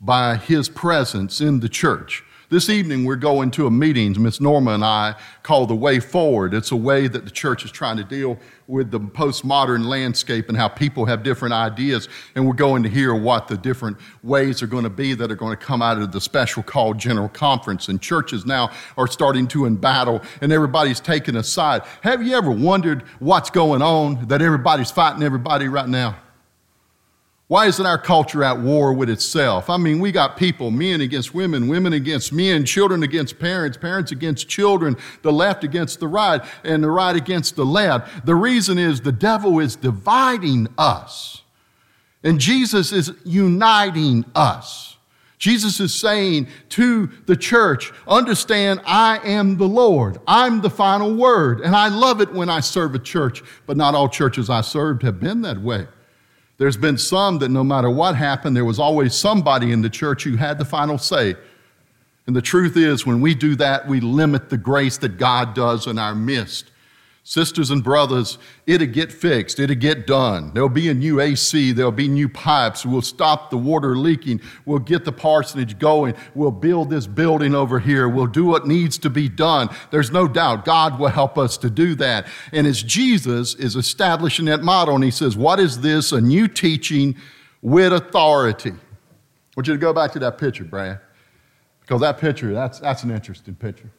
by 0.00 0.36
his 0.36 0.68
presence 0.68 1.40
in 1.40 1.60
the 1.60 1.68
church. 1.68 2.22
This 2.50 2.68
evening, 2.68 3.06
we're 3.06 3.16
going 3.16 3.50
to 3.52 3.66
a 3.66 3.70
meeting, 3.70 4.14
Miss 4.22 4.38
Norma 4.38 4.72
and 4.72 4.84
I, 4.84 5.14
called 5.42 5.70
The 5.70 5.74
Way 5.74 5.98
Forward. 5.98 6.52
It's 6.52 6.72
a 6.72 6.76
way 6.76 7.08
that 7.08 7.24
the 7.24 7.30
church 7.30 7.64
is 7.64 7.70
trying 7.70 7.96
to 7.96 8.04
deal 8.04 8.38
with 8.66 8.90
the 8.90 9.00
postmodern 9.00 9.86
landscape 9.86 10.50
and 10.50 10.56
how 10.56 10.68
people 10.68 11.06
have 11.06 11.22
different 11.22 11.54
ideas. 11.54 12.06
And 12.34 12.46
we're 12.46 12.52
going 12.52 12.82
to 12.82 12.90
hear 12.90 13.14
what 13.14 13.48
the 13.48 13.56
different 13.56 13.96
ways 14.22 14.62
are 14.62 14.66
going 14.66 14.84
to 14.84 14.90
be 14.90 15.14
that 15.14 15.32
are 15.32 15.36
going 15.36 15.56
to 15.56 15.64
come 15.64 15.80
out 15.80 15.96
of 15.96 16.12
the 16.12 16.20
special 16.20 16.62
called 16.62 16.98
General 16.98 17.30
Conference. 17.30 17.88
And 17.88 17.98
churches 17.98 18.44
now 18.44 18.70
are 18.98 19.06
starting 19.06 19.48
to 19.48 19.60
embattle, 19.60 20.22
and 20.42 20.52
everybody's 20.52 21.00
taking 21.00 21.36
a 21.36 21.42
side. 21.42 21.80
Have 22.02 22.22
you 22.22 22.36
ever 22.36 22.50
wondered 22.50 23.04
what's 23.20 23.48
going 23.48 23.80
on 23.80 24.28
that 24.28 24.42
everybody's 24.42 24.90
fighting 24.90 25.22
everybody 25.22 25.66
right 25.68 25.88
now? 25.88 26.18
Why 27.46 27.66
isn't 27.66 27.84
our 27.84 27.98
culture 27.98 28.42
at 28.42 28.58
war 28.58 28.94
with 28.94 29.10
itself? 29.10 29.68
I 29.68 29.76
mean, 29.76 30.00
we 30.00 30.12
got 30.12 30.38
people, 30.38 30.70
men 30.70 31.02
against 31.02 31.34
women, 31.34 31.68
women 31.68 31.92
against 31.92 32.32
men, 32.32 32.64
children 32.64 33.02
against 33.02 33.38
parents, 33.38 33.76
parents 33.76 34.12
against 34.12 34.48
children, 34.48 34.96
the 35.20 35.32
left 35.32 35.62
against 35.62 36.00
the 36.00 36.08
right, 36.08 36.40
and 36.64 36.82
the 36.82 36.90
right 36.90 37.14
against 37.14 37.54
the 37.54 37.66
left. 37.66 38.24
The 38.24 38.34
reason 38.34 38.78
is 38.78 39.02
the 39.02 39.12
devil 39.12 39.58
is 39.58 39.76
dividing 39.76 40.68
us, 40.78 41.42
and 42.22 42.40
Jesus 42.40 42.92
is 42.92 43.12
uniting 43.24 44.24
us. 44.34 44.96
Jesus 45.36 45.78
is 45.78 45.92
saying 45.92 46.48
to 46.70 47.10
the 47.26 47.36
church, 47.36 47.92
understand, 48.08 48.80
I 48.86 49.18
am 49.18 49.58
the 49.58 49.68
Lord. 49.68 50.16
I'm 50.26 50.62
the 50.62 50.70
final 50.70 51.14
word. 51.14 51.60
And 51.60 51.76
I 51.76 51.88
love 51.88 52.22
it 52.22 52.32
when 52.32 52.48
I 52.48 52.60
serve 52.60 52.94
a 52.94 52.98
church, 52.98 53.42
but 53.66 53.76
not 53.76 53.94
all 53.94 54.08
churches 54.08 54.48
I 54.48 54.62
served 54.62 55.02
have 55.02 55.20
been 55.20 55.42
that 55.42 55.60
way. 55.60 55.86
There's 56.56 56.76
been 56.76 56.98
some 56.98 57.38
that 57.38 57.48
no 57.48 57.64
matter 57.64 57.90
what 57.90 58.14
happened, 58.14 58.56
there 58.56 58.64
was 58.64 58.78
always 58.78 59.14
somebody 59.14 59.72
in 59.72 59.82
the 59.82 59.90
church 59.90 60.22
who 60.22 60.36
had 60.36 60.58
the 60.58 60.64
final 60.64 60.98
say. 60.98 61.34
And 62.26 62.34
the 62.34 62.42
truth 62.42 62.76
is, 62.76 63.04
when 63.04 63.20
we 63.20 63.34
do 63.34 63.54
that, 63.56 63.86
we 63.86 64.00
limit 64.00 64.48
the 64.48 64.56
grace 64.56 64.96
that 64.98 65.18
God 65.18 65.54
does 65.54 65.86
in 65.86 65.98
our 65.98 66.14
midst. 66.14 66.70
Sisters 67.26 67.70
and 67.70 67.82
brothers, 67.82 68.36
it'll 68.66 68.86
get 68.86 69.10
fixed. 69.10 69.58
It'll 69.58 69.74
get 69.74 70.06
done. 70.06 70.52
There'll 70.52 70.68
be 70.68 70.90
a 70.90 70.94
new 70.94 71.20
AC. 71.20 71.72
There'll 71.72 71.90
be 71.90 72.06
new 72.06 72.28
pipes. 72.28 72.84
We'll 72.84 73.00
stop 73.00 73.48
the 73.48 73.56
water 73.56 73.96
leaking. 73.96 74.42
We'll 74.66 74.80
get 74.80 75.06
the 75.06 75.12
parsonage 75.12 75.78
going. 75.78 76.16
We'll 76.34 76.50
build 76.50 76.90
this 76.90 77.06
building 77.06 77.54
over 77.54 77.80
here. 77.80 78.10
We'll 78.10 78.26
do 78.26 78.44
what 78.44 78.66
needs 78.66 78.98
to 78.98 79.10
be 79.10 79.30
done. 79.30 79.70
There's 79.90 80.10
no 80.10 80.28
doubt 80.28 80.66
God 80.66 80.98
will 80.98 81.08
help 81.08 81.38
us 81.38 81.56
to 81.58 81.70
do 81.70 81.94
that. 81.94 82.26
And 82.52 82.66
as 82.66 82.82
Jesus 82.82 83.54
is 83.54 83.74
establishing 83.74 84.44
that 84.44 84.62
model, 84.62 84.94
and 84.94 85.02
he 85.02 85.10
says, 85.10 85.34
What 85.34 85.58
is 85.58 85.80
this? 85.80 86.12
A 86.12 86.20
new 86.20 86.46
teaching 86.46 87.16
with 87.62 87.94
authority. 87.94 88.72
I 88.72 89.56
want 89.56 89.66
you 89.66 89.72
to 89.72 89.78
go 89.78 89.94
back 89.94 90.12
to 90.12 90.18
that 90.18 90.36
picture, 90.36 90.64
Brad, 90.64 91.00
because 91.80 92.02
that 92.02 92.18
picture, 92.18 92.52
that's, 92.52 92.80
that's 92.80 93.02
an 93.02 93.10
interesting 93.10 93.54
picture. 93.54 93.90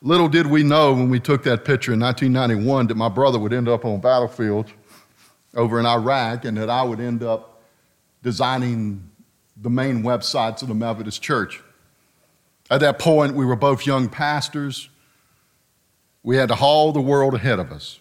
Little 0.00 0.28
did 0.28 0.46
we 0.46 0.62
know 0.62 0.92
when 0.92 1.10
we 1.10 1.18
took 1.18 1.42
that 1.42 1.64
picture 1.64 1.92
in 1.92 1.98
1991 2.00 2.86
that 2.86 2.94
my 2.94 3.08
brother 3.08 3.38
would 3.38 3.52
end 3.52 3.68
up 3.68 3.84
on 3.84 4.00
battlefields 4.00 4.72
over 5.54 5.80
in 5.80 5.86
Iraq 5.86 6.44
and 6.44 6.56
that 6.56 6.70
I 6.70 6.82
would 6.84 7.00
end 7.00 7.24
up 7.24 7.62
designing 8.22 9.10
the 9.56 9.70
main 9.70 10.04
websites 10.04 10.62
of 10.62 10.68
the 10.68 10.74
Methodist 10.74 11.20
Church. 11.20 11.60
At 12.70 12.78
that 12.80 13.00
point, 13.00 13.34
we 13.34 13.44
were 13.44 13.56
both 13.56 13.86
young 13.86 14.08
pastors. 14.08 14.88
We 16.22 16.36
had 16.36 16.48
to 16.50 16.54
haul 16.54 16.92
the 16.92 17.00
world 17.00 17.34
ahead 17.34 17.58
of 17.58 17.72
us. 17.72 17.98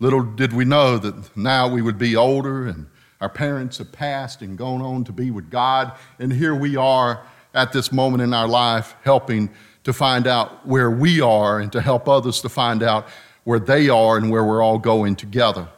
Little 0.00 0.22
did 0.22 0.52
we 0.52 0.66
know 0.66 0.98
that 0.98 1.34
now 1.34 1.66
we 1.66 1.80
would 1.80 1.98
be 1.98 2.14
older 2.14 2.66
and 2.66 2.88
our 3.22 3.30
parents 3.30 3.78
have 3.78 3.92
passed 3.92 4.42
and 4.42 4.58
gone 4.58 4.82
on 4.82 5.04
to 5.04 5.12
be 5.12 5.30
with 5.30 5.50
God. 5.50 5.92
And 6.18 6.30
here 6.30 6.54
we 6.54 6.76
are 6.76 7.22
at 7.54 7.72
this 7.72 7.90
moment 7.90 8.22
in 8.22 8.34
our 8.34 8.48
life 8.48 8.96
helping 9.02 9.50
to 9.90 9.98
find 9.98 10.28
out 10.28 10.64
where 10.64 10.90
we 10.90 11.20
are 11.20 11.58
and 11.58 11.72
to 11.72 11.80
help 11.80 12.08
others 12.08 12.40
to 12.42 12.48
find 12.48 12.82
out 12.82 13.08
where 13.42 13.58
they 13.58 13.88
are 13.88 14.16
and 14.16 14.30
where 14.30 14.44
we're 14.44 14.62
all 14.62 14.78
going 14.78 15.16
together. 15.16 15.68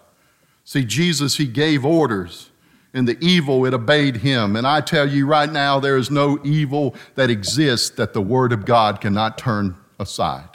See, 0.64 0.84
Jesus, 0.84 1.38
He 1.38 1.46
gave 1.46 1.84
orders, 1.84 2.50
and 2.92 3.08
the 3.08 3.16
evil, 3.24 3.64
it 3.64 3.72
obeyed 3.72 4.16
Him. 4.18 4.54
And 4.54 4.66
I 4.66 4.82
tell 4.82 5.08
you 5.08 5.26
right 5.26 5.50
now, 5.50 5.80
there 5.80 5.96
is 5.96 6.10
no 6.10 6.38
evil 6.44 6.94
that 7.14 7.30
exists 7.30 7.88
that 7.96 8.12
the 8.12 8.20
Word 8.20 8.52
of 8.52 8.66
God 8.66 9.00
cannot 9.00 9.38
turn 9.38 9.76
aside. 9.98 10.50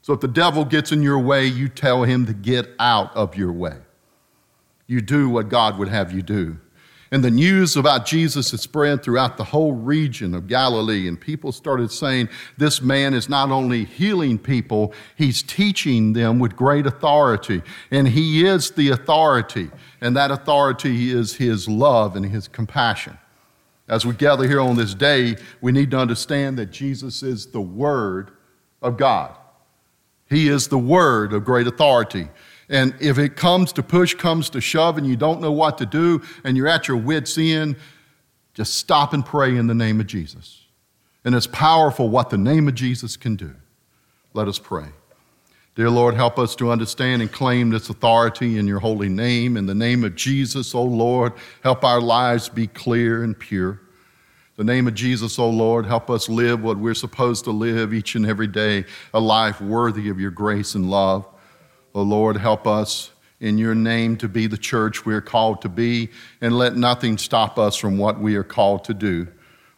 So 0.00 0.14
if 0.14 0.20
the 0.20 0.28
devil 0.28 0.64
gets 0.64 0.92
in 0.92 1.02
your 1.02 1.18
way, 1.18 1.46
you 1.46 1.68
tell 1.68 2.04
him 2.04 2.26
to 2.26 2.32
get 2.32 2.68
out 2.78 3.14
of 3.16 3.36
your 3.36 3.52
way. 3.52 3.76
You 4.86 5.00
do 5.00 5.28
what 5.28 5.48
God 5.48 5.78
would 5.78 5.88
have 5.88 6.12
you 6.12 6.22
do. 6.22 6.58
And 7.12 7.22
the 7.22 7.30
news 7.30 7.76
about 7.76 8.04
Jesus 8.04 8.50
had 8.50 8.60
spread 8.60 9.02
throughout 9.02 9.36
the 9.36 9.44
whole 9.44 9.72
region 9.72 10.34
of 10.34 10.48
Galilee, 10.48 11.06
and 11.06 11.20
people 11.20 11.52
started 11.52 11.92
saying, 11.92 12.28
This 12.56 12.82
man 12.82 13.14
is 13.14 13.28
not 13.28 13.50
only 13.50 13.84
healing 13.84 14.38
people, 14.38 14.92
he's 15.14 15.42
teaching 15.42 16.14
them 16.14 16.40
with 16.40 16.56
great 16.56 16.84
authority. 16.84 17.62
And 17.90 18.08
he 18.08 18.44
is 18.44 18.72
the 18.72 18.90
authority, 18.90 19.70
and 20.00 20.16
that 20.16 20.32
authority 20.32 21.12
is 21.12 21.36
his 21.36 21.68
love 21.68 22.16
and 22.16 22.26
his 22.26 22.48
compassion. 22.48 23.18
As 23.88 24.04
we 24.04 24.14
gather 24.14 24.48
here 24.48 24.60
on 24.60 24.76
this 24.76 24.94
day, 24.94 25.36
we 25.60 25.70
need 25.70 25.92
to 25.92 25.98
understand 25.98 26.58
that 26.58 26.72
Jesus 26.72 27.22
is 27.22 27.46
the 27.46 27.60
Word 27.60 28.32
of 28.82 28.96
God. 28.96 29.36
He 30.28 30.48
is 30.48 30.66
the 30.66 30.78
Word 30.78 31.32
of 31.32 31.44
great 31.44 31.68
authority. 31.68 32.28
And 32.68 32.94
if 33.00 33.18
it 33.18 33.36
comes 33.36 33.72
to 33.74 33.82
push, 33.82 34.14
comes 34.14 34.50
to 34.50 34.60
shove, 34.60 34.98
and 34.98 35.06
you 35.06 35.16
don't 35.16 35.40
know 35.40 35.52
what 35.52 35.78
to 35.78 35.86
do, 35.86 36.22
and 36.44 36.56
you're 36.56 36.68
at 36.68 36.88
your 36.88 36.96
wits' 36.96 37.38
end, 37.38 37.76
just 38.54 38.74
stop 38.74 39.12
and 39.12 39.24
pray 39.24 39.56
in 39.56 39.66
the 39.66 39.74
name 39.74 40.00
of 40.00 40.06
Jesus. 40.06 40.64
And 41.24 41.34
it's 41.34 41.46
powerful 41.46 42.08
what 42.08 42.30
the 42.30 42.38
name 42.38 42.68
of 42.68 42.74
Jesus 42.74 43.16
can 43.16 43.36
do. 43.36 43.54
Let 44.32 44.48
us 44.48 44.58
pray. 44.58 44.86
Dear 45.76 45.90
Lord, 45.90 46.14
help 46.14 46.38
us 46.38 46.56
to 46.56 46.70
understand 46.70 47.20
and 47.20 47.30
claim 47.30 47.68
this 47.68 47.90
authority 47.90 48.58
in 48.58 48.66
your 48.66 48.80
holy 48.80 49.10
name. 49.10 49.58
In 49.58 49.66
the 49.66 49.74
name 49.74 50.04
of 50.04 50.16
Jesus, 50.16 50.74
O 50.74 50.82
Lord, 50.82 51.34
help 51.62 51.84
our 51.84 52.00
lives 52.00 52.48
be 52.48 52.66
clear 52.66 53.22
and 53.22 53.38
pure. 53.38 53.80
The 54.56 54.64
name 54.64 54.88
of 54.88 54.94
Jesus, 54.94 55.38
O 55.38 55.44
oh 55.44 55.50
Lord, 55.50 55.84
help 55.84 56.08
us 56.08 56.30
live 56.30 56.62
what 56.62 56.78
we're 56.78 56.94
supposed 56.94 57.44
to 57.44 57.50
live 57.50 57.92
each 57.92 58.14
and 58.14 58.24
every 58.24 58.46
day, 58.46 58.86
a 59.12 59.20
life 59.20 59.60
worthy 59.60 60.08
of 60.08 60.18
your 60.18 60.30
grace 60.30 60.74
and 60.74 60.90
love. 60.90 61.26
Oh 61.96 62.02
Lord, 62.02 62.36
help 62.36 62.66
us 62.66 63.10
in 63.40 63.56
your 63.56 63.74
name 63.74 64.18
to 64.18 64.28
be 64.28 64.46
the 64.46 64.58
church 64.58 65.06
we 65.06 65.14
are 65.14 65.22
called 65.22 65.62
to 65.62 65.70
be, 65.70 66.10
and 66.42 66.54
let 66.54 66.76
nothing 66.76 67.16
stop 67.16 67.58
us 67.58 67.74
from 67.74 67.96
what 67.96 68.20
we 68.20 68.36
are 68.36 68.44
called 68.44 68.84
to 68.84 68.92
do. 68.92 69.28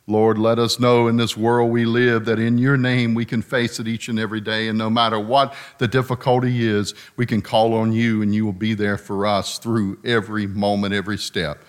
Lord, 0.08 0.36
let 0.36 0.58
us 0.58 0.80
know 0.80 1.06
in 1.06 1.16
this 1.16 1.36
world 1.36 1.70
we 1.70 1.84
live 1.84 2.24
that 2.24 2.40
in 2.40 2.58
your 2.58 2.76
name 2.76 3.14
we 3.14 3.24
can 3.24 3.40
face 3.40 3.78
it 3.78 3.86
each 3.86 4.08
and 4.08 4.18
every 4.18 4.40
day. 4.40 4.66
And 4.66 4.76
no 4.76 4.90
matter 4.90 5.20
what 5.20 5.54
the 5.78 5.86
difficulty 5.86 6.66
is, 6.66 6.92
we 7.14 7.24
can 7.24 7.40
call 7.40 7.72
on 7.72 7.92
you 7.92 8.20
and 8.20 8.34
you 8.34 8.44
will 8.44 8.52
be 8.52 8.74
there 8.74 8.98
for 8.98 9.24
us 9.24 9.56
through 9.58 10.00
every 10.04 10.48
moment, 10.48 10.94
every 10.94 11.18
step. 11.18 11.62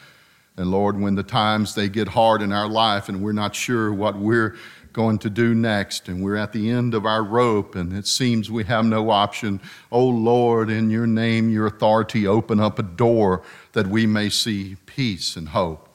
And 0.57 0.71
Lord, 0.71 0.99
when 0.99 1.13
the 1.13 1.21
times 1.21 1.75
they 1.75 1.89
get 1.89 2.07
hard 2.07 2.41
in 2.41 2.51
our 2.51 2.67
life 2.67 3.07
and 3.07 3.21
we're 3.21 3.33
not 3.33 3.53
sure 3.53 3.93
what 3.93 4.17
we're 4.17 4.55
going 4.99 5.17
to 5.17 5.29
do 5.29 5.55
next, 5.55 6.09
and 6.09 6.21
we're 6.21 6.35
at 6.35 6.51
the 6.51 6.69
end 6.69 6.93
of 6.93 7.05
our 7.05 7.23
rope, 7.23 7.73
and 7.73 7.93
it 7.93 8.05
seems 8.05 8.51
we 8.51 8.65
have 8.65 8.83
no 8.83 9.11
option. 9.11 9.61
Oh 9.93 10.09
Lord, 10.09 10.69
in 10.69 10.89
your 10.89 11.07
name, 11.07 11.49
your 11.49 11.67
authority, 11.67 12.27
open 12.27 12.59
up 12.59 12.79
a 12.79 12.83
door 12.83 13.41
that 13.71 13.87
we 13.87 14.05
may 14.05 14.27
see 14.27 14.75
peace 14.85 15.37
and 15.37 15.47
hope. 15.47 15.87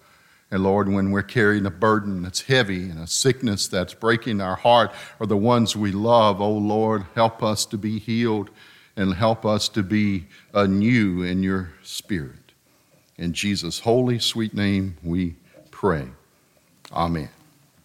And 0.50 0.62
Lord, 0.62 0.88
when 0.88 1.10
we're 1.10 1.22
carrying 1.22 1.66
a 1.66 1.70
burden 1.70 2.22
that's 2.22 2.40
heavy 2.40 2.88
and 2.88 2.98
a 2.98 3.06
sickness 3.06 3.68
that's 3.68 3.92
breaking 3.92 4.40
our 4.40 4.56
heart 4.56 4.90
or 5.20 5.26
the 5.26 5.36
ones 5.36 5.76
we 5.76 5.92
love, 5.92 6.40
oh 6.40 6.56
Lord, 6.56 7.04
help 7.14 7.42
us 7.42 7.66
to 7.66 7.76
be 7.76 7.98
healed 7.98 8.48
and 8.96 9.12
help 9.12 9.44
us 9.44 9.68
to 9.68 9.82
be 9.82 10.28
uh, 10.54 10.60
anew 10.60 11.22
in 11.22 11.42
your 11.42 11.74
spirit. 11.82 12.52
In 13.18 13.34
Jesus' 13.34 13.80
holy, 13.80 14.18
sweet 14.18 14.54
name, 14.54 14.96
we 15.02 15.36
pray. 15.70 16.06
Amen. 16.90 17.28